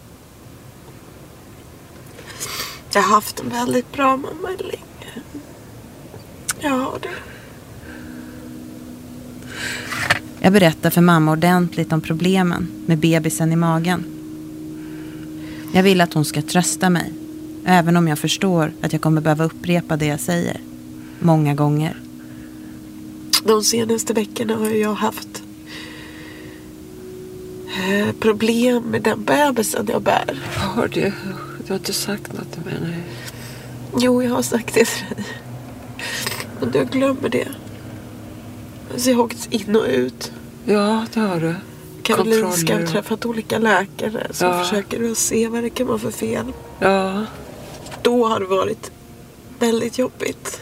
[2.93, 5.23] jag har haft en väldigt bra mamma länge.
[6.59, 7.09] Jag har det.
[10.39, 14.05] Jag berättar för mamma ordentligt om problemen med bebisen i magen.
[15.73, 17.13] Jag vill att hon ska trösta mig,
[17.65, 20.61] även om jag förstår att jag kommer behöva upprepa det jag säger.
[21.19, 22.01] Många gånger.
[23.43, 25.43] De senaste veckorna har jag haft
[28.19, 30.39] problem med den bebisen jag bär.
[30.55, 31.13] Har det?
[31.65, 32.73] Du har inte sagt något till mig?
[32.81, 33.03] Nej.
[33.97, 35.25] Jo, jag har sagt det till dig.
[36.59, 37.47] Men du glömmer det.
[38.95, 40.31] Så jag har åkt in och ut.
[40.65, 41.55] Ja, det har du.
[42.03, 44.63] Karolinska har träffat olika läkare som Ja.
[44.63, 46.45] försöker att se vad det kan vara för fel.
[46.79, 47.25] Ja,
[48.01, 48.91] Då har det varit
[49.59, 50.61] väldigt jobbigt.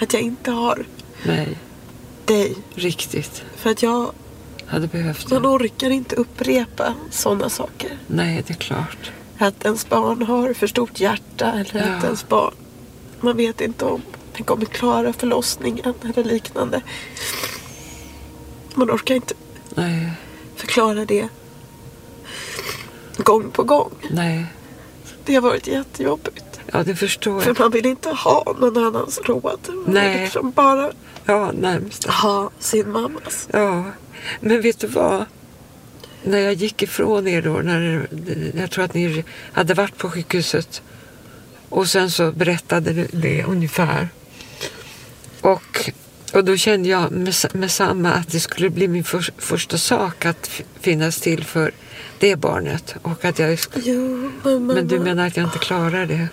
[0.00, 0.86] Att jag inte har
[1.26, 1.58] nej.
[2.24, 2.54] dig.
[2.74, 3.42] Riktigt.
[3.56, 4.10] För att jag,
[4.68, 5.48] Hade behövt man det.
[5.48, 7.98] orkar inte upprepa sådana saker.
[8.06, 9.12] Nej, det är klart.
[9.38, 12.04] Att ens barn har för stort hjärta eller att Ja.
[12.06, 12.54] ens barn,
[13.20, 14.02] man vet inte om
[14.36, 16.80] den kommer klara förlossningen eller liknande.
[18.74, 19.34] Man orkar inte
[19.74, 20.10] Nej,
[20.56, 21.28] förklara det
[23.16, 23.90] gång på gång.
[24.10, 24.46] nej.
[25.24, 26.60] Det har varit jättejobbigt.
[26.72, 27.60] Ja, det förstår För jag.
[27.60, 29.60] man vill inte ha någon annans råd.
[29.68, 30.20] Man vill Nej.
[30.22, 30.90] Liksom bara
[31.24, 31.52] Ja,
[32.22, 33.48] ha sin mammas.
[33.52, 33.84] Ja,
[34.40, 35.24] men vet du vad?
[36.22, 38.08] När jag gick ifrån er då, när
[38.56, 40.82] jag tror att ni hade varit på sjukhuset
[41.68, 44.08] och sen så berättade du det ungefär.
[45.40, 45.90] Och,
[46.32, 50.24] och då kände jag med, med samma att det skulle bli min för, första sak
[50.26, 50.50] att
[50.80, 51.72] finnas till för
[52.18, 52.94] det barnet.
[53.02, 56.28] Och att jag, Jo, men men du menar att jag inte klarar det?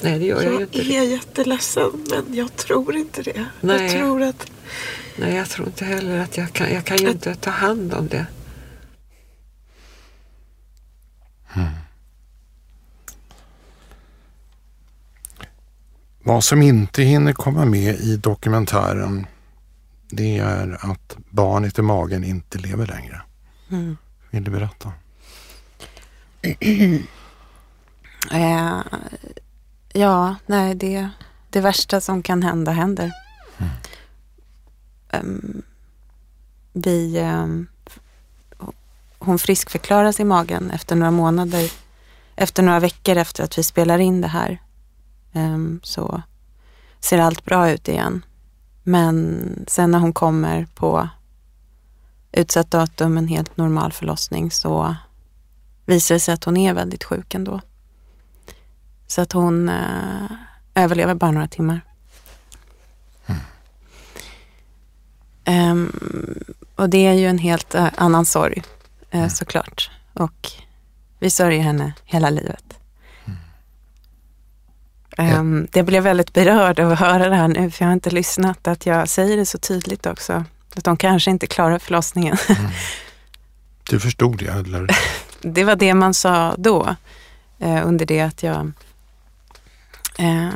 [0.00, 0.94] Nej, det gör jag ju jag inte.
[0.94, 3.46] är jätteledsen men jag tror inte det.
[3.60, 3.82] Nej.
[3.82, 4.50] Jag tror att
[5.20, 6.72] Nej, jag tror inte heller att jag kan.
[6.72, 8.26] Jag kan ju inte ta hand om det.
[16.22, 19.26] Vad som inte hinner komma med i dokumentären
[20.08, 23.22] det är att barnet i magen inte lever längre.
[23.70, 23.96] Mm.
[24.30, 24.92] Vill du berätta?
[28.32, 28.80] Eh,
[29.92, 31.08] ja, nej, det,
[31.50, 33.12] det värsta som kan hända händer
[35.12, 35.62] um,
[36.72, 37.66] vi, um,
[39.18, 41.72] hon friskförklaras i magen efter några månader,
[42.36, 44.62] efter några veckor efter att vi spelar in det här.
[45.32, 46.22] Um, så
[47.00, 48.24] ser allt bra ut igen.
[48.82, 51.08] Men sen när hon kommer på
[52.32, 54.96] utsatt datum, en helt normal förlossning, så
[55.86, 57.60] visar det sig att hon är väldigt sjuk ändå.
[59.06, 60.30] Så att hon eh,
[60.74, 61.80] överlever bara några timmar.
[66.76, 68.62] Och det är ju en helt eh, annan sorg
[69.10, 69.90] eh, såklart.
[70.12, 70.50] Och
[71.18, 72.64] vi sörjer henne hela livet.
[75.18, 78.10] Ehm, det blev väldigt berörd av att höra det här nu, för jag har inte
[78.10, 80.44] lyssnat, att jag säger det så tydligt också.
[80.76, 82.36] Att de kanske inte klarar förlossningen.
[83.90, 84.86] Du förstod det, eller?
[85.42, 86.96] Det var det man sa då.
[87.58, 88.72] eh, under det att jag,
[90.18, 90.48] eh,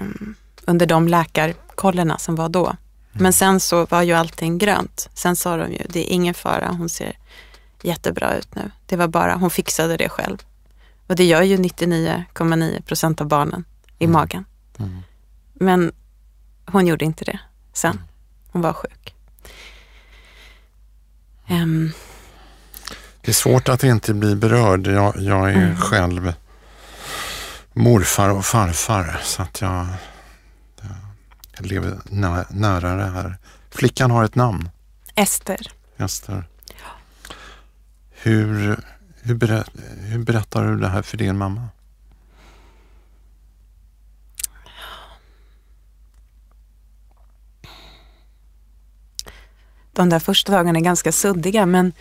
[0.64, 2.76] under de läkarkollerna som var då.
[3.14, 5.08] Men sen så var ju allting grönt.
[5.14, 7.18] Sen sa de ju, det är ingen fara, hon ser
[7.82, 8.70] jättebra ut nu.
[8.86, 10.38] Det var bara, hon fixade det själv.
[11.06, 13.64] Och det gör ju 99,9 procent av barnen
[13.98, 14.44] i magen.
[14.78, 15.02] Mm.
[15.54, 15.92] Men
[16.66, 17.38] hon gjorde inte det
[17.72, 18.00] sen.
[18.52, 19.14] Hon var sjuk.
[21.48, 21.92] Ehm,
[23.20, 24.86] Det är svårt att inte bli berörd.
[24.86, 25.76] Jag, jag är Mm.
[25.76, 26.32] själv
[27.72, 29.86] morfar och farfar så att jag,
[31.56, 33.38] jag lever nä, nära det här.
[33.70, 34.68] Flickan har ett namn,
[35.14, 35.72] Ester.
[35.96, 36.44] Ester.
[38.10, 38.80] Hur,
[39.22, 39.64] hur, berä,
[40.00, 41.68] hur berättar du det här för din mamma?
[49.94, 51.92] de där första dagarna är ganska suddiga men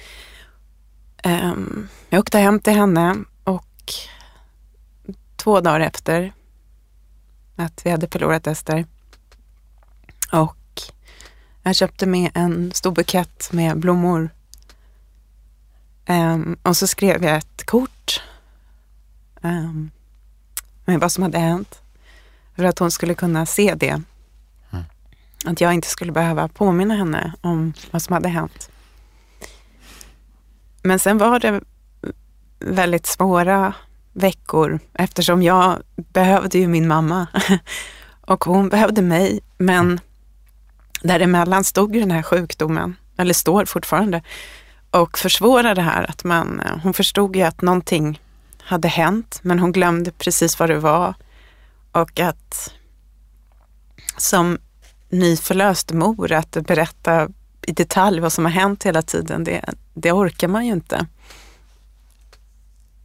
[1.23, 3.93] ehm, jag åkte hem till henne och
[5.35, 6.33] två dagar efter
[7.55, 8.85] att vi hade förlorat Ester
[10.33, 10.81] och
[11.63, 14.29] jag köpte med en stor bukett med blommor
[16.05, 18.21] Ehm, och så skrev jag ett kort
[19.41, 19.91] um,
[20.85, 21.81] med vad som hade hänt
[22.55, 24.01] för att hon skulle kunna se det
[25.45, 28.69] att jag inte skulle behöva påminna henne om vad som hade hänt.
[30.83, 31.61] Men sen var det
[32.59, 33.73] väldigt svåra
[34.13, 37.27] veckor eftersom jag behövde ju min mamma
[38.21, 39.39] och hon behövde mig.
[39.57, 39.99] Men
[41.03, 44.21] däremellan stod ju den här sjukdomen, eller står fortfarande,
[44.91, 48.21] och försvårade det här att man, hon förstod ju att någonting
[48.63, 51.13] hade hänt men hon glömde precis vad det var
[51.91, 52.73] och att
[54.17, 54.57] som
[55.09, 57.29] nyförlöst mor att berätta
[57.61, 59.61] i detalj vad som har hänt hela tiden, det,
[59.93, 61.07] det orkar man ju inte.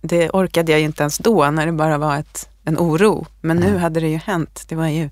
[0.01, 3.27] Det orkade jag ju inte ens då när det bara var ett, en oro.
[3.41, 4.65] Men nu hade det ju hänt.
[4.69, 5.11] Det var ju...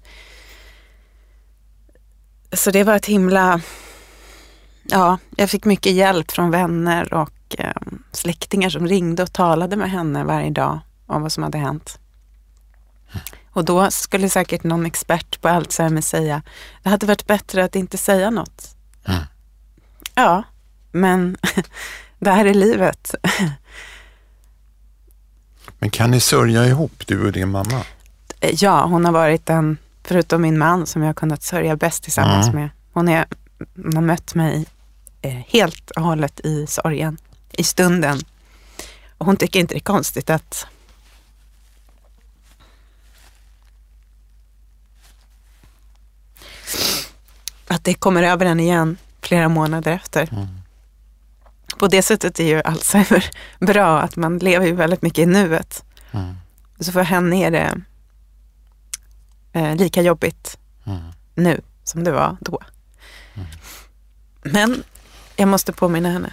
[2.52, 3.60] Så det var ett himla...
[4.82, 7.72] Ja, jag fick mycket hjälp från vänner och eh,
[8.12, 11.98] släktingar som ringde och talade med henne varje dag om vad som hade hänt.
[13.50, 16.42] Och då skulle säkert någon expert på Alzheimer säga,
[16.82, 18.76] det hade varit bättre att inte säga något.
[19.04, 19.22] Mm.
[20.14, 20.42] Ja,
[20.92, 21.36] men
[22.18, 23.14] det här är livet.
[25.78, 27.82] Men kan ni sörja ihop, du och din mamma?
[28.40, 32.46] Ja, hon har varit den, förutom min man, som jag har kunnat sörja bäst tillsammans
[32.48, 32.60] Mm.
[32.60, 32.70] med.
[32.92, 33.26] Hon, är,
[33.76, 34.66] hon har mött mig
[35.22, 37.18] eh, helt och hållet i sorgen,
[37.52, 38.20] i stunden.
[39.18, 40.66] Och hon tycker inte det är konstigt att
[47.68, 50.28] att det kommer över en igen flera månader efter.
[50.32, 50.46] Mm.
[51.78, 53.30] På det sättet är ju Alzheimer
[53.66, 55.84] bra, att man lever ju väldigt mycket i nuet.
[56.12, 56.34] Mm.
[56.80, 57.74] Så för henne är det
[59.56, 61.02] eh, lika jobbigt Mm.
[61.34, 62.60] nu som det var då.
[64.42, 64.82] Men
[65.36, 66.32] jag måste påminna henne.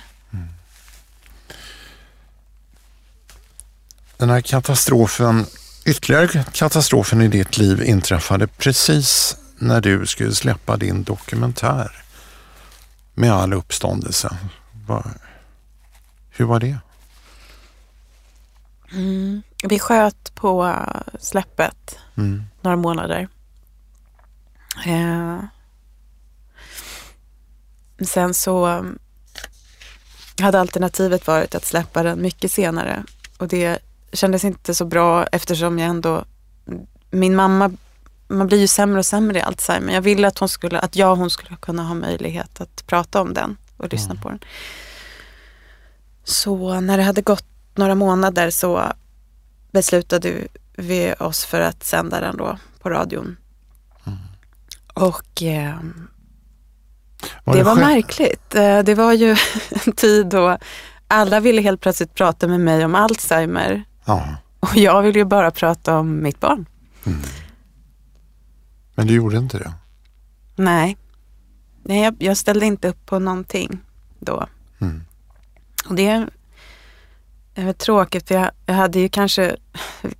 [4.17, 5.45] Den här katastrofen,
[5.85, 12.03] ytterligare katastrofen i ditt liv inträffade precis när du skulle släppa din dokumentär
[13.13, 14.37] med all uppståndelse.
[14.87, 15.11] Va-
[16.29, 16.77] Hur var det?
[19.63, 20.75] Vi sköt på
[21.19, 22.43] släppet Mm.
[22.61, 23.27] några månader.
[24.85, 25.39] Eh,
[28.05, 28.99] sen så mm,
[30.41, 33.03] hade alternativet varit att släppa den mycket senare.
[33.37, 33.79] Och det
[34.13, 36.25] kändes inte så bra eftersom jag ändå,
[37.09, 37.71] min mamma,
[38.27, 39.93] man blir ju sämre och sämre i Alzheimer.
[39.93, 43.21] Jag ville att, hon skulle, att jag och hon skulle kunna ha möjlighet att prata
[43.21, 44.39] om den och lyssna på den.
[46.23, 47.45] Så när det hade gått
[47.75, 48.91] några månader så
[49.71, 53.37] beslutade vi oss för att sända den då på radion.
[54.93, 55.77] Och eh,
[57.45, 58.55] det, var själv- märkligt.
[58.55, 59.35] Eh, det var ju
[59.85, 60.57] en tid då
[61.07, 65.51] alla ville helt plötsligt prata med mig om Alzheimer Ja, och jag ville ju bara
[65.51, 66.65] prata om mitt barn.
[68.95, 69.73] men du gjorde inte det.
[70.55, 70.97] Nej,
[71.83, 73.79] Nej jag, jag ställde inte upp på någonting
[74.19, 74.47] då.
[74.81, 75.03] Mm.
[75.89, 76.27] Och det
[77.55, 79.55] är väl tråkigt för jag, jag hade ju kanske,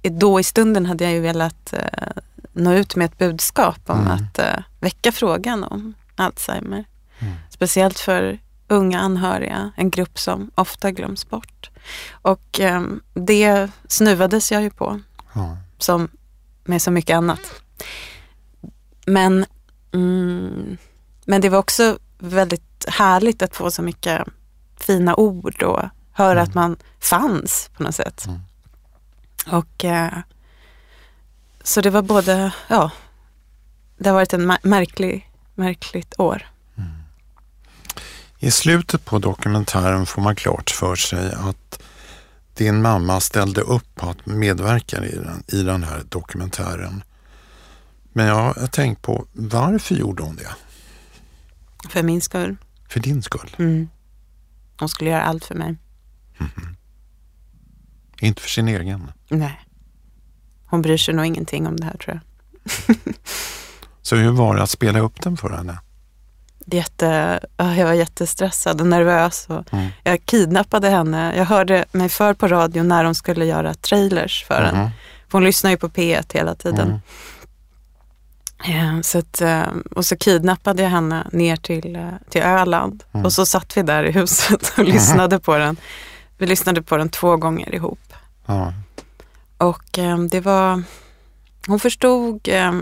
[0.02, 2.22] då i stunden hade jag ju velat eh,
[2.54, 4.12] nå ut med ett budskap om Mm.
[4.12, 6.86] att eh, väcka frågan om Alzheimer.
[7.20, 7.34] Mm.
[7.50, 11.70] Speciellt för unga anhöriga, en grupp som ofta glöms bort.
[12.12, 15.00] Och eh, det snuvades jag ju på
[15.34, 15.58] Ja.
[15.78, 16.10] som
[16.64, 17.62] med så mycket annat.
[19.06, 19.46] Men,
[19.94, 20.78] mm,
[21.26, 24.28] men det var också väldigt härligt att få så mycket
[24.78, 25.82] fina ord och
[26.14, 28.26] höra att man fanns på något sätt.
[28.28, 28.40] Mm.
[29.48, 30.18] Och eh,
[31.64, 32.92] så det var både, ja,
[33.98, 36.48] det har varit en märklig, märkligt år.
[38.40, 41.82] I slutet på dokumentären får man klart för sig att
[42.54, 47.04] din mamma ställde upp på att medverka i den, i den här dokumentären.
[48.14, 50.56] Men jag har tänkt på varför gjorde hon det?
[51.90, 52.58] För min skull.
[52.90, 53.90] För din skull, Mm.
[54.80, 55.76] Hon skulle göra allt för mig.
[58.20, 59.12] Inte för sin egen.
[59.30, 59.60] Nej.
[60.66, 62.96] Hon bryr sig nog ingenting om det här tror jag.
[64.02, 65.80] Så hur var det att spela upp den för henne?
[66.66, 69.46] Jätte, ja, jag var jättestressad och nervös.
[69.50, 69.88] Och Mm.
[70.04, 71.36] Jag kidnappade henne.
[71.38, 74.76] Jag hörde mig för på radio när de skulle göra trailers för den.
[74.78, 74.90] Mhm.
[75.28, 76.88] För hon lyssnar ju på P1 hela tiden.
[78.66, 78.96] Mm.
[78.98, 79.64] Eh, Så att, eh,
[79.96, 83.04] och så kidnappade jag henne ner till, eh, till Öland.
[83.14, 83.26] Mm.
[83.26, 85.78] Och så satt vi där i huset och lyssnade på den.
[86.38, 88.14] Vi lyssnade på den två gånger ihop.
[88.46, 88.74] Ja.
[89.58, 90.84] Och eh, det var,
[91.68, 92.74] hon förstod eh,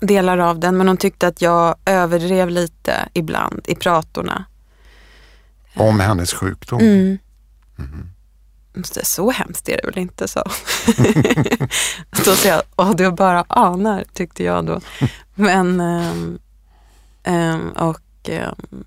[0.00, 4.44] delar av den men hon tyckte att jag överdrev lite ibland i pratorna.
[5.74, 6.80] Om hennes sjukdom.
[6.80, 7.18] Mm.
[7.76, 8.10] Mhm.
[8.84, 10.42] Så, så hemskt är det väl inte så.
[12.24, 14.80] då sa jag, åh du bara anar tyckte jag då.
[15.34, 15.80] Men,
[17.22, 18.84] ehm, och, ehm,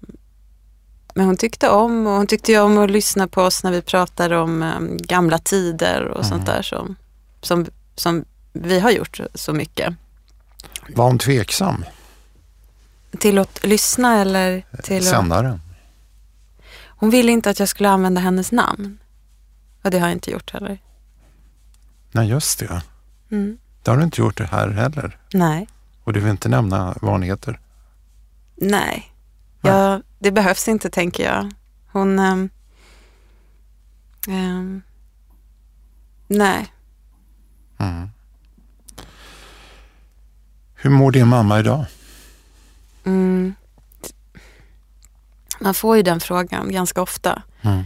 [1.17, 4.37] men hon tyckte om och hon tyckte om att lyssna på oss när vi pratade
[4.37, 6.95] om ehm, gamla tider och sånt där som,
[7.41, 7.65] som,
[7.95, 9.93] som vi har gjort så mycket.
[10.95, 11.85] Var hon tveksam,
[13.19, 15.03] Till att lyssna eller till att...
[15.03, 15.61] sändaren?
[16.85, 18.97] Hon ville inte att jag skulle använda hennes namn.
[19.83, 20.79] Och det har jag inte gjort heller.
[22.11, 22.81] Nej, just det.
[23.31, 23.57] Mm.
[23.83, 25.17] Det har du inte gjort det här heller.
[25.33, 25.67] Nej.
[26.03, 27.59] Och du vill inte nämna vad hon heter.
[28.55, 29.11] Nej,
[29.61, 31.51] ja, det behövs inte tänker jag.
[31.91, 32.19] Hon...
[32.19, 32.49] ehm,
[34.27, 34.81] ehm,
[36.27, 36.73] nej,
[37.79, 38.09] Mm.
[40.75, 41.85] Hur mår din mamma idag?
[43.03, 43.55] mm,
[45.59, 47.41] man får ju den frågan ganska ofta.
[47.61, 47.83] Mm.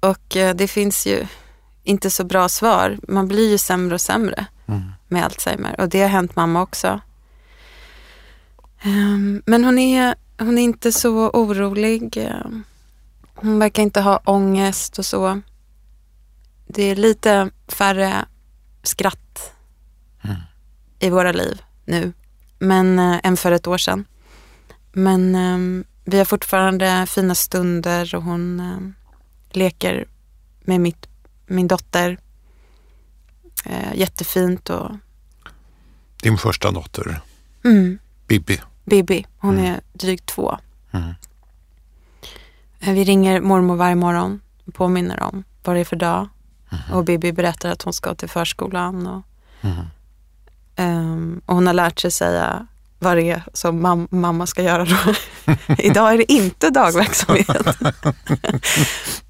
[0.00, 1.26] Och eh, det finns ju
[1.82, 2.98] inte så bra svar.
[3.08, 4.92] Man blir ju sämre och sämre Mm.
[5.08, 5.80] med Alzheimer.
[5.80, 7.00] Och det har hänt mamma också.
[8.82, 12.28] Ehm, men hon är, hon är inte så orolig.
[13.34, 15.40] Hon verkar inte ha ångest och så.
[16.66, 18.24] Det är lite färre
[18.82, 19.52] skratt
[20.24, 20.36] Mm.
[20.98, 22.12] i våra liv nu.
[22.58, 24.04] Men, äh, än för ett år sedan.
[24.92, 28.94] Men ehm, vi har fortfarande fina stunder och hon ehm,
[29.50, 30.08] leker
[30.60, 31.06] med mitt,
[31.46, 32.18] min dotter.
[33.64, 34.90] Eh, jättefint och
[36.22, 37.20] Din första dotter,
[37.64, 38.60] mm, Bibi.
[38.88, 39.64] Bibi, hon Mm.
[39.74, 40.58] är drygt två.
[40.90, 41.10] Mm.
[42.80, 46.28] Eh, Vi ringer mormor varje morgon och påminner om vad det är för dag.
[46.70, 46.96] Mhm.
[46.96, 49.06] Och Bibi berättar att hon ska till förskolan.
[49.06, 49.22] Och,
[50.76, 52.66] ehm, och hon har lärt sig säga
[52.98, 54.96] vad det är som mam- mamma ska göra då.
[55.78, 57.48] Idag är det inte dagverksamhet.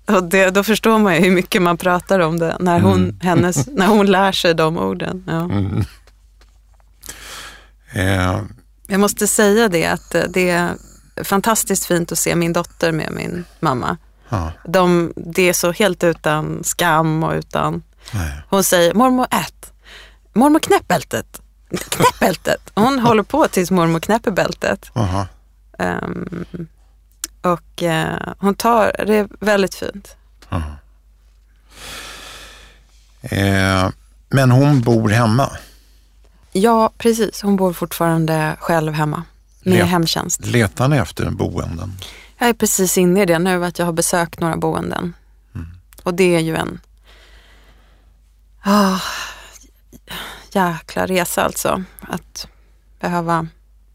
[0.06, 3.20] och det, då förstår man ju hur mycket man pratar om det när hon, Mm.
[3.20, 5.24] hennes, när hon lär sig de orden.
[5.26, 5.40] Ja.
[5.44, 5.84] Mm.
[7.92, 8.40] Eh,
[8.91, 10.76] Jag måste säga det att eh, det är
[11.24, 13.97] fantastiskt fint att se min dotter med min mamma.
[14.28, 17.82] ja, De, det är så helt utan skam och utan...
[18.12, 18.43] nej.
[18.49, 19.72] Hon säger mormor ät.
[20.32, 21.41] Mormor knäpp bältet.
[21.70, 22.70] Knäpp bältet.
[22.74, 24.91] Hon håller på tills mormor knäpper bältet.
[25.78, 26.47] Ehm,
[27.43, 30.16] och eh, hon tar, det är väldigt fint.
[33.22, 33.89] Eh,
[34.28, 35.51] men hon bor hemma.
[36.53, 37.42] Ja, precis.
[37.42, 39.22] Hon bor fortfarande själv hemma
[39.62, 40.46] med Let- hemtjänst.
[40.46, 41.92] Letar ni efter boenden?
[42.38, 45.14] Jag är precis inne i det nu att jag har besökt några boenden.
[46.03, 46.80] Och det är ju en
[48.62, 48.99] ah,
[50.53, 51.82] jäkla resa alltså.
[52.01, 52.49] Att
[53.01, 53.46] behöva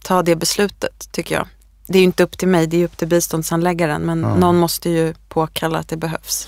[0.04, 1.48] ta det beslutet tycker jag.
[1.88, 4.02] Det är ju inte upp till mig, det är upp till biståndsanläggaren.
[4.02, 4.36] Men Ja.
[4.36, 6.48] någon måste ju påkalla att det behövs.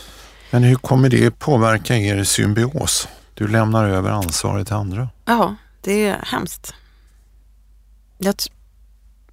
[0.51, 3.08] Men hur kommer det påverka er symbios?
[3.34, 5.10] Du lämnar över ansvaret till andra.
[5.26, 6.73] Ja, det är hemskt.
[8.17, 8.36] Jag,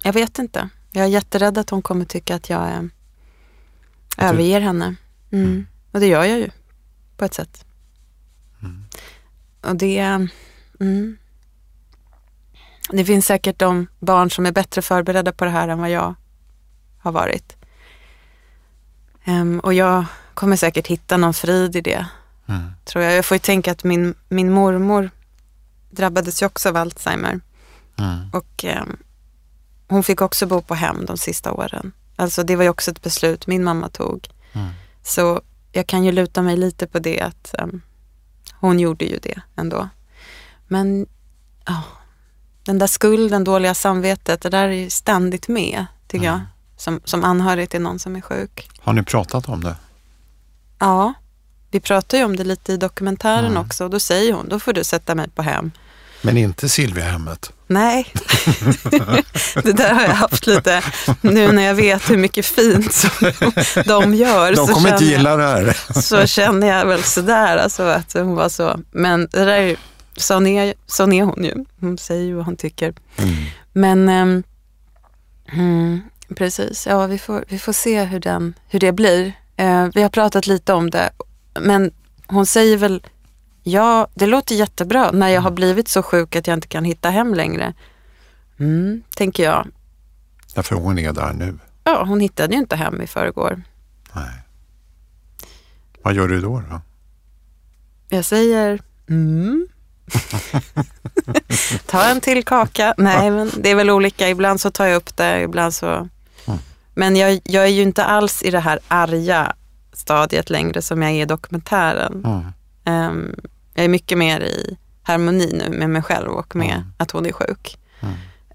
[0.03, 0.69] jag vet inte.
[0.91, 2.83] Jag är jätterädd att hon kommer tycka att jag eh,
[4.17, 4.95] överger henne.
[5.31, 5.67] Mm.
[5.91, 6.49] Och det gör jag ju
[7.17, 7.65] på ett sätt.
[8.61, 8.85] Mm.
[9.61, 10.27] Och det...
[10.79, 11.17] Mm.
[12.89, 16.15] Det finns säkert de barn som är bättre förberedda på det här än vad jag
[16.99, 17.55] har varit.
[19.23, 22.07] Ehm, och jag kommer säkert hitta någon frid i det,
[22.47, 22.71] Mm.
[22.85, 23.13] tror jag.
[23.13, 25.11] Jag får ju tänka att min, min mormor
[25.95, 27.39] drabbades ju också av Alzheimer.
[27.97, 28.29] Mm.
[28.33, 28.97] Och ehm,
[29.87, 31.91] hon fick också bo på hem de sista åren.
[32.15, 34.29] Alltså det var ju också ett beslut min mamma tog.
[34.53, 34.67] Mm.
[35.03, 35.41] Så
[35.71, 37.81] jag kan ju luta mig lite på det att ehm,
[38.53, 39.89] hon gjorde ju det ändå.
[40.67, 41.07] Men
[41.65, 41.83] ja,
[42.63, 46.41] den där skulden, dåliga samvetet, det där är ständigt med, tycker jag.
[46.77, 48.69] Som, som anhörig till någon som är sjuk.
[48.79, 49.75] Har ni pratat om det?
[50.79, 51.13] Ja,
[51.73, 53.83] vi pratar ju om det lite i dokumentären också.
[53.83, 55.71] Och då säger hon, då får du sätta mig på hem.
[56.21, 57.51] Men inte Silviahemmet?
[57.67, 58.07] Nej,
[59.63, 60.81] det där har jag haft lite
[61.21, 63.09] nu när jag vet hur mycket fint som
[63.85, 64.55] de gör.
[64.55, 65.77] De kommer inte jag- gilla det här.
[66.01, 68.79] så känner jag väl sådär, alltså att hon var så.
[68.91, 69.75] Men det där, är-
[70.17, 71.65] sån är, sån är hon ju.
[71.79, 72.93] Hon säger ju vad hon tycker.
[73.17, 73.35] Mm.
[73.73, 74.09] Men
[75.53, 76.01] mm,
[76.35, 79.33] precis, ja vi får, vi får se hur, den, hur det blir.
[79.57, 81.09] Eh, vi har pratat lite om det,
[81.59, 81.91] men
[82.27, 83.03] hon säger väl,
[83.63, 87.09] ja det låter jättebra när jag har blivit så sjuk att jag inte kan hitta
[87.09, 87.73] hem längre.
[88.59, 89.67] Mm, tänker jag.
[90.55, 91.59] Därför hon är där nu.
[91.83, 93.61] Ja, hon hittade ju inte hem i förrgår.
[94.13, 94.41] Nej.
[96.01, 96.63] Vad gör du då?
[96.69, 96.81] då?
[98.09, 98.79] Jag säger
[99.09, 99.67] mm.
[101.85, 102.93] Ta en till kaka.
[102.97, 104.29] Nej, men det är väl olika.
[104.29, 106.09] Ibland så tar jag upp det, ibland så...
[106.95, 109.55] Men jag, jag är ju inte alls i det här arga
[109.93, 112.25] stadiet längre som jag är i dokumentären.
[112.25, 112.43] Mm.
[112.85, 113.35] Ehm,
[113.73, 116.93] jag är mycket mer i harmoni nu med mig själv och med Mm.
[116.97, 117.77] att hon är sjuk.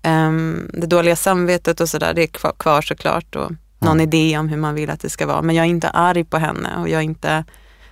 [0.03, 3.37] Ehm, det dåliga samvetet och sådär, det är kvar, kvar såklart.
[3.37, 5.43] Och någon idé om hur man vill att det ska vara.
[5.43, 7.45] Men jag är inte arg på henne och jag är inte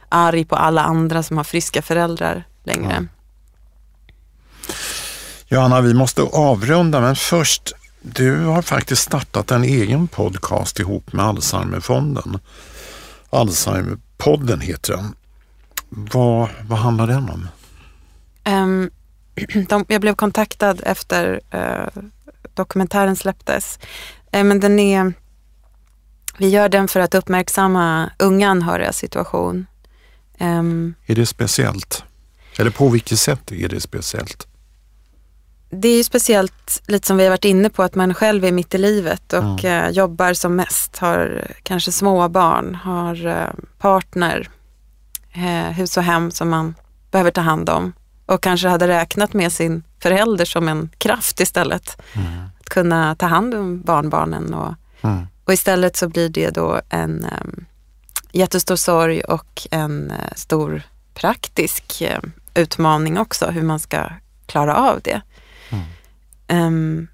[0.09, 3.07] arg på alla andra som har friska föräldrar längre.
[5.49, 7.73] Johanna, vi måste avrunda, men först,
[8.03, 12.39] du har faktiskt startat en egen podcast ihop med Alzheimerfonden.
[13.37, 15.15] Alzheimerpodden heter den.
[15.89, 17.49] Vad, vad handlar den om?
[18.45, 18.91] Ehm,
[19.69, 22.03] de, jag blev kontaktad efter eh,
[22.55, 23.79] dokumentären släpptes.
[24.33, 25.13] Eh, men den är,
[26.39, 29.67] vi gör den för att uppmärksamma unga anhörigas situation.
[30.39, 32.05] Ehm, Är det speciellt?
[32.59, 34.47] Eller på vilket sätt är det speciellt?
[35.71, 38.53] Det är ju speciellt, lite som vi har varit inne på, att man själv är
[38.53, 44.49] mitt i livet och eh, jobbar som mest, har kanske små barn, har eh, partner,
[45.33, 46.75] eh, hus och hem som man
[47.11, 47.93] behöver ta hand om
[48.27, 51.97] och kanske hade räknat med sin förälder som en kraft istället.
[52.61, 55.27] Att kunna ta hand om barnbarnen och, Mm.
[55.45, 57.65] och istället så blir det då en um,
[58.33, 60.83] jättestor sorg och en eh, stor
[61.15, 62.21] praktisk eh,
[62.55, 64.11] utmaning också, hur man ska
[64.47, 65.21] klara av det.
[66.47, 67.09] Ehm,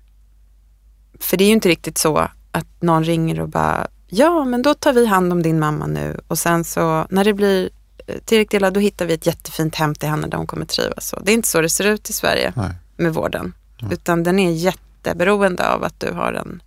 [1.20, 4.74] för det är ju inte riktigt så att någon ringer och bara, ja men då
[4.74, 7.70] tar vi hand om din mamma nu och sen så när det blir
[8.06, 11.08] eh, tillräckligt illa då hittar vi ett jättefint hem till henne där hon kommer trivas.
[11.08, 12.70] Så det är inte så det ser ut i Sverige Nej.
[12.96, 13.52] med vården.
[13.90, 16.62] Utan den är jätteberoende av att du har en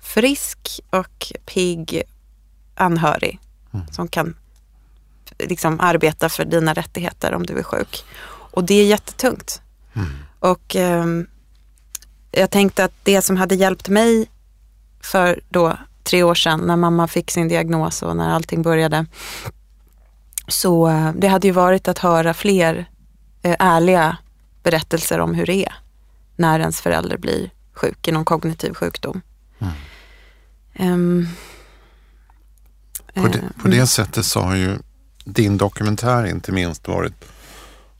[0.00, 2.02] frisk och pigg
[2.74, 3.40] anhörig
[3.90, 4.36] som kan
[5.38, 8.04] liksom arbeta för dina rättigheter om du är sjuk.
[8.30, 9.62] Och det är jättetungt.
[10.38, 11.26] Och ehm,
[12.30, 14.30] jag tänkte att det som hade hjälpt mig
[15.00, 19.06] för då tre år sedan när mamma fick sin diagnos och när allting började.
[20.48, 22.90] Så eh, det hade ju varit att höra fler
[23.42, 24.16] eh, ärliga
[24.62, 25.74] berättelser om hur det är
[26.36, 29.20] när ens förälder blir sjuk i någon kognitiv sjukdom.
[30.74, 31.28] Ehm,
[33.14, 34.78] På det, eh, på det sättet så har ju
[35.24, 37.24] din dokumentär inte minst varit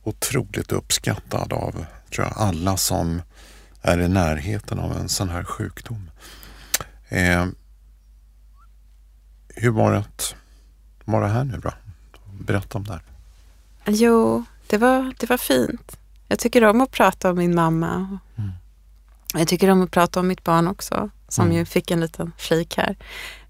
[0.03, 3.23] otroligt uppskattad av tror jag, alla som
[3.93, 6.11] är i närheten av en sån här sjukdom.
[7.09, 7.47] Eh,
[9.49, 10.35] hur var det att
[11.05, 11.73] vara här nu då?
[12.41, 13.03] Berätta om det här.
[13.87, 15.99] Jo, det var, det var fint.
[16.29, 18.19] Jag tycker om att prata om min mamma.
[19.35, 22.77] Jag tycker om att prata om mitt barn också, som ju fick en liten flik
[22.77, 22.97] här.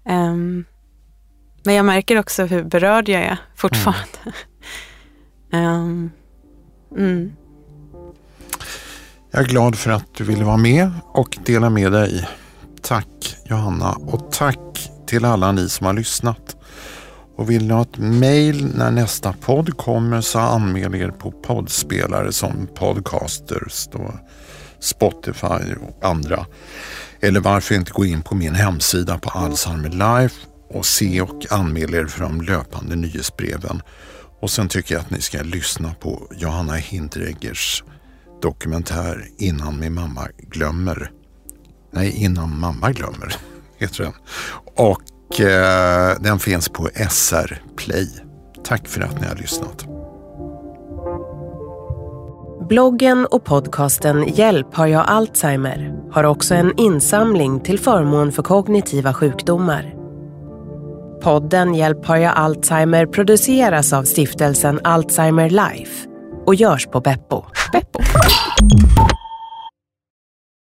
[0.05, 0.65] Ehm,
[1.63, 4.33] men jag märker också hur berörd jag är fortfarande.
[5.51, 6.11] Mm.
[9.31, 12.27] Jag är glad för att du ville vara med och dela med dig.
[12.81, 16.55] Tack Johanna och tack till alla ni som har lyssnat.
[17.35, 22.31] Och vill ni ha ett mail när nästa podd kommer så anmäl er på poddspelare
[22.31, 24.13] som Podcasters, då
[24.79, 26.45] Spotify och andra.
[27.19, 29.89] Eller varför inte gå in på min hemsida på Alzheimer
[30.21, 30.35] Life
[30.69, 33.81] och se och anmäl er för de löpande nyhetsbreven.
[34.39, 37.83] Och sen tycker jag att ni ska lyssna på Johanna Hindreggers
[38.41, 41.11] dokumentär Innan min mamma glömmer.
[41.91, 43.35] Nej, Innan mamma glömmer
[43.77, 44.13] heter den.
[44.75, 48.09] Och eh, den finns på SR Play.
[48.63, 49.85] Tack för att ni har lyssnat.
[52.69, 59.13] Bloggen och podcasten Hjälp har jag Alzheimer har också en insamling till förmån för kognitiva
[59.13, 59.95] sjukdomar.
[61.21, 66.08] Podden Hjälp har jag Alzheimer produceras av stiftelsen Alzheimer Life
[66.49, 67.43] och görs på Beppo.
[67.71, 67.99] Beppo.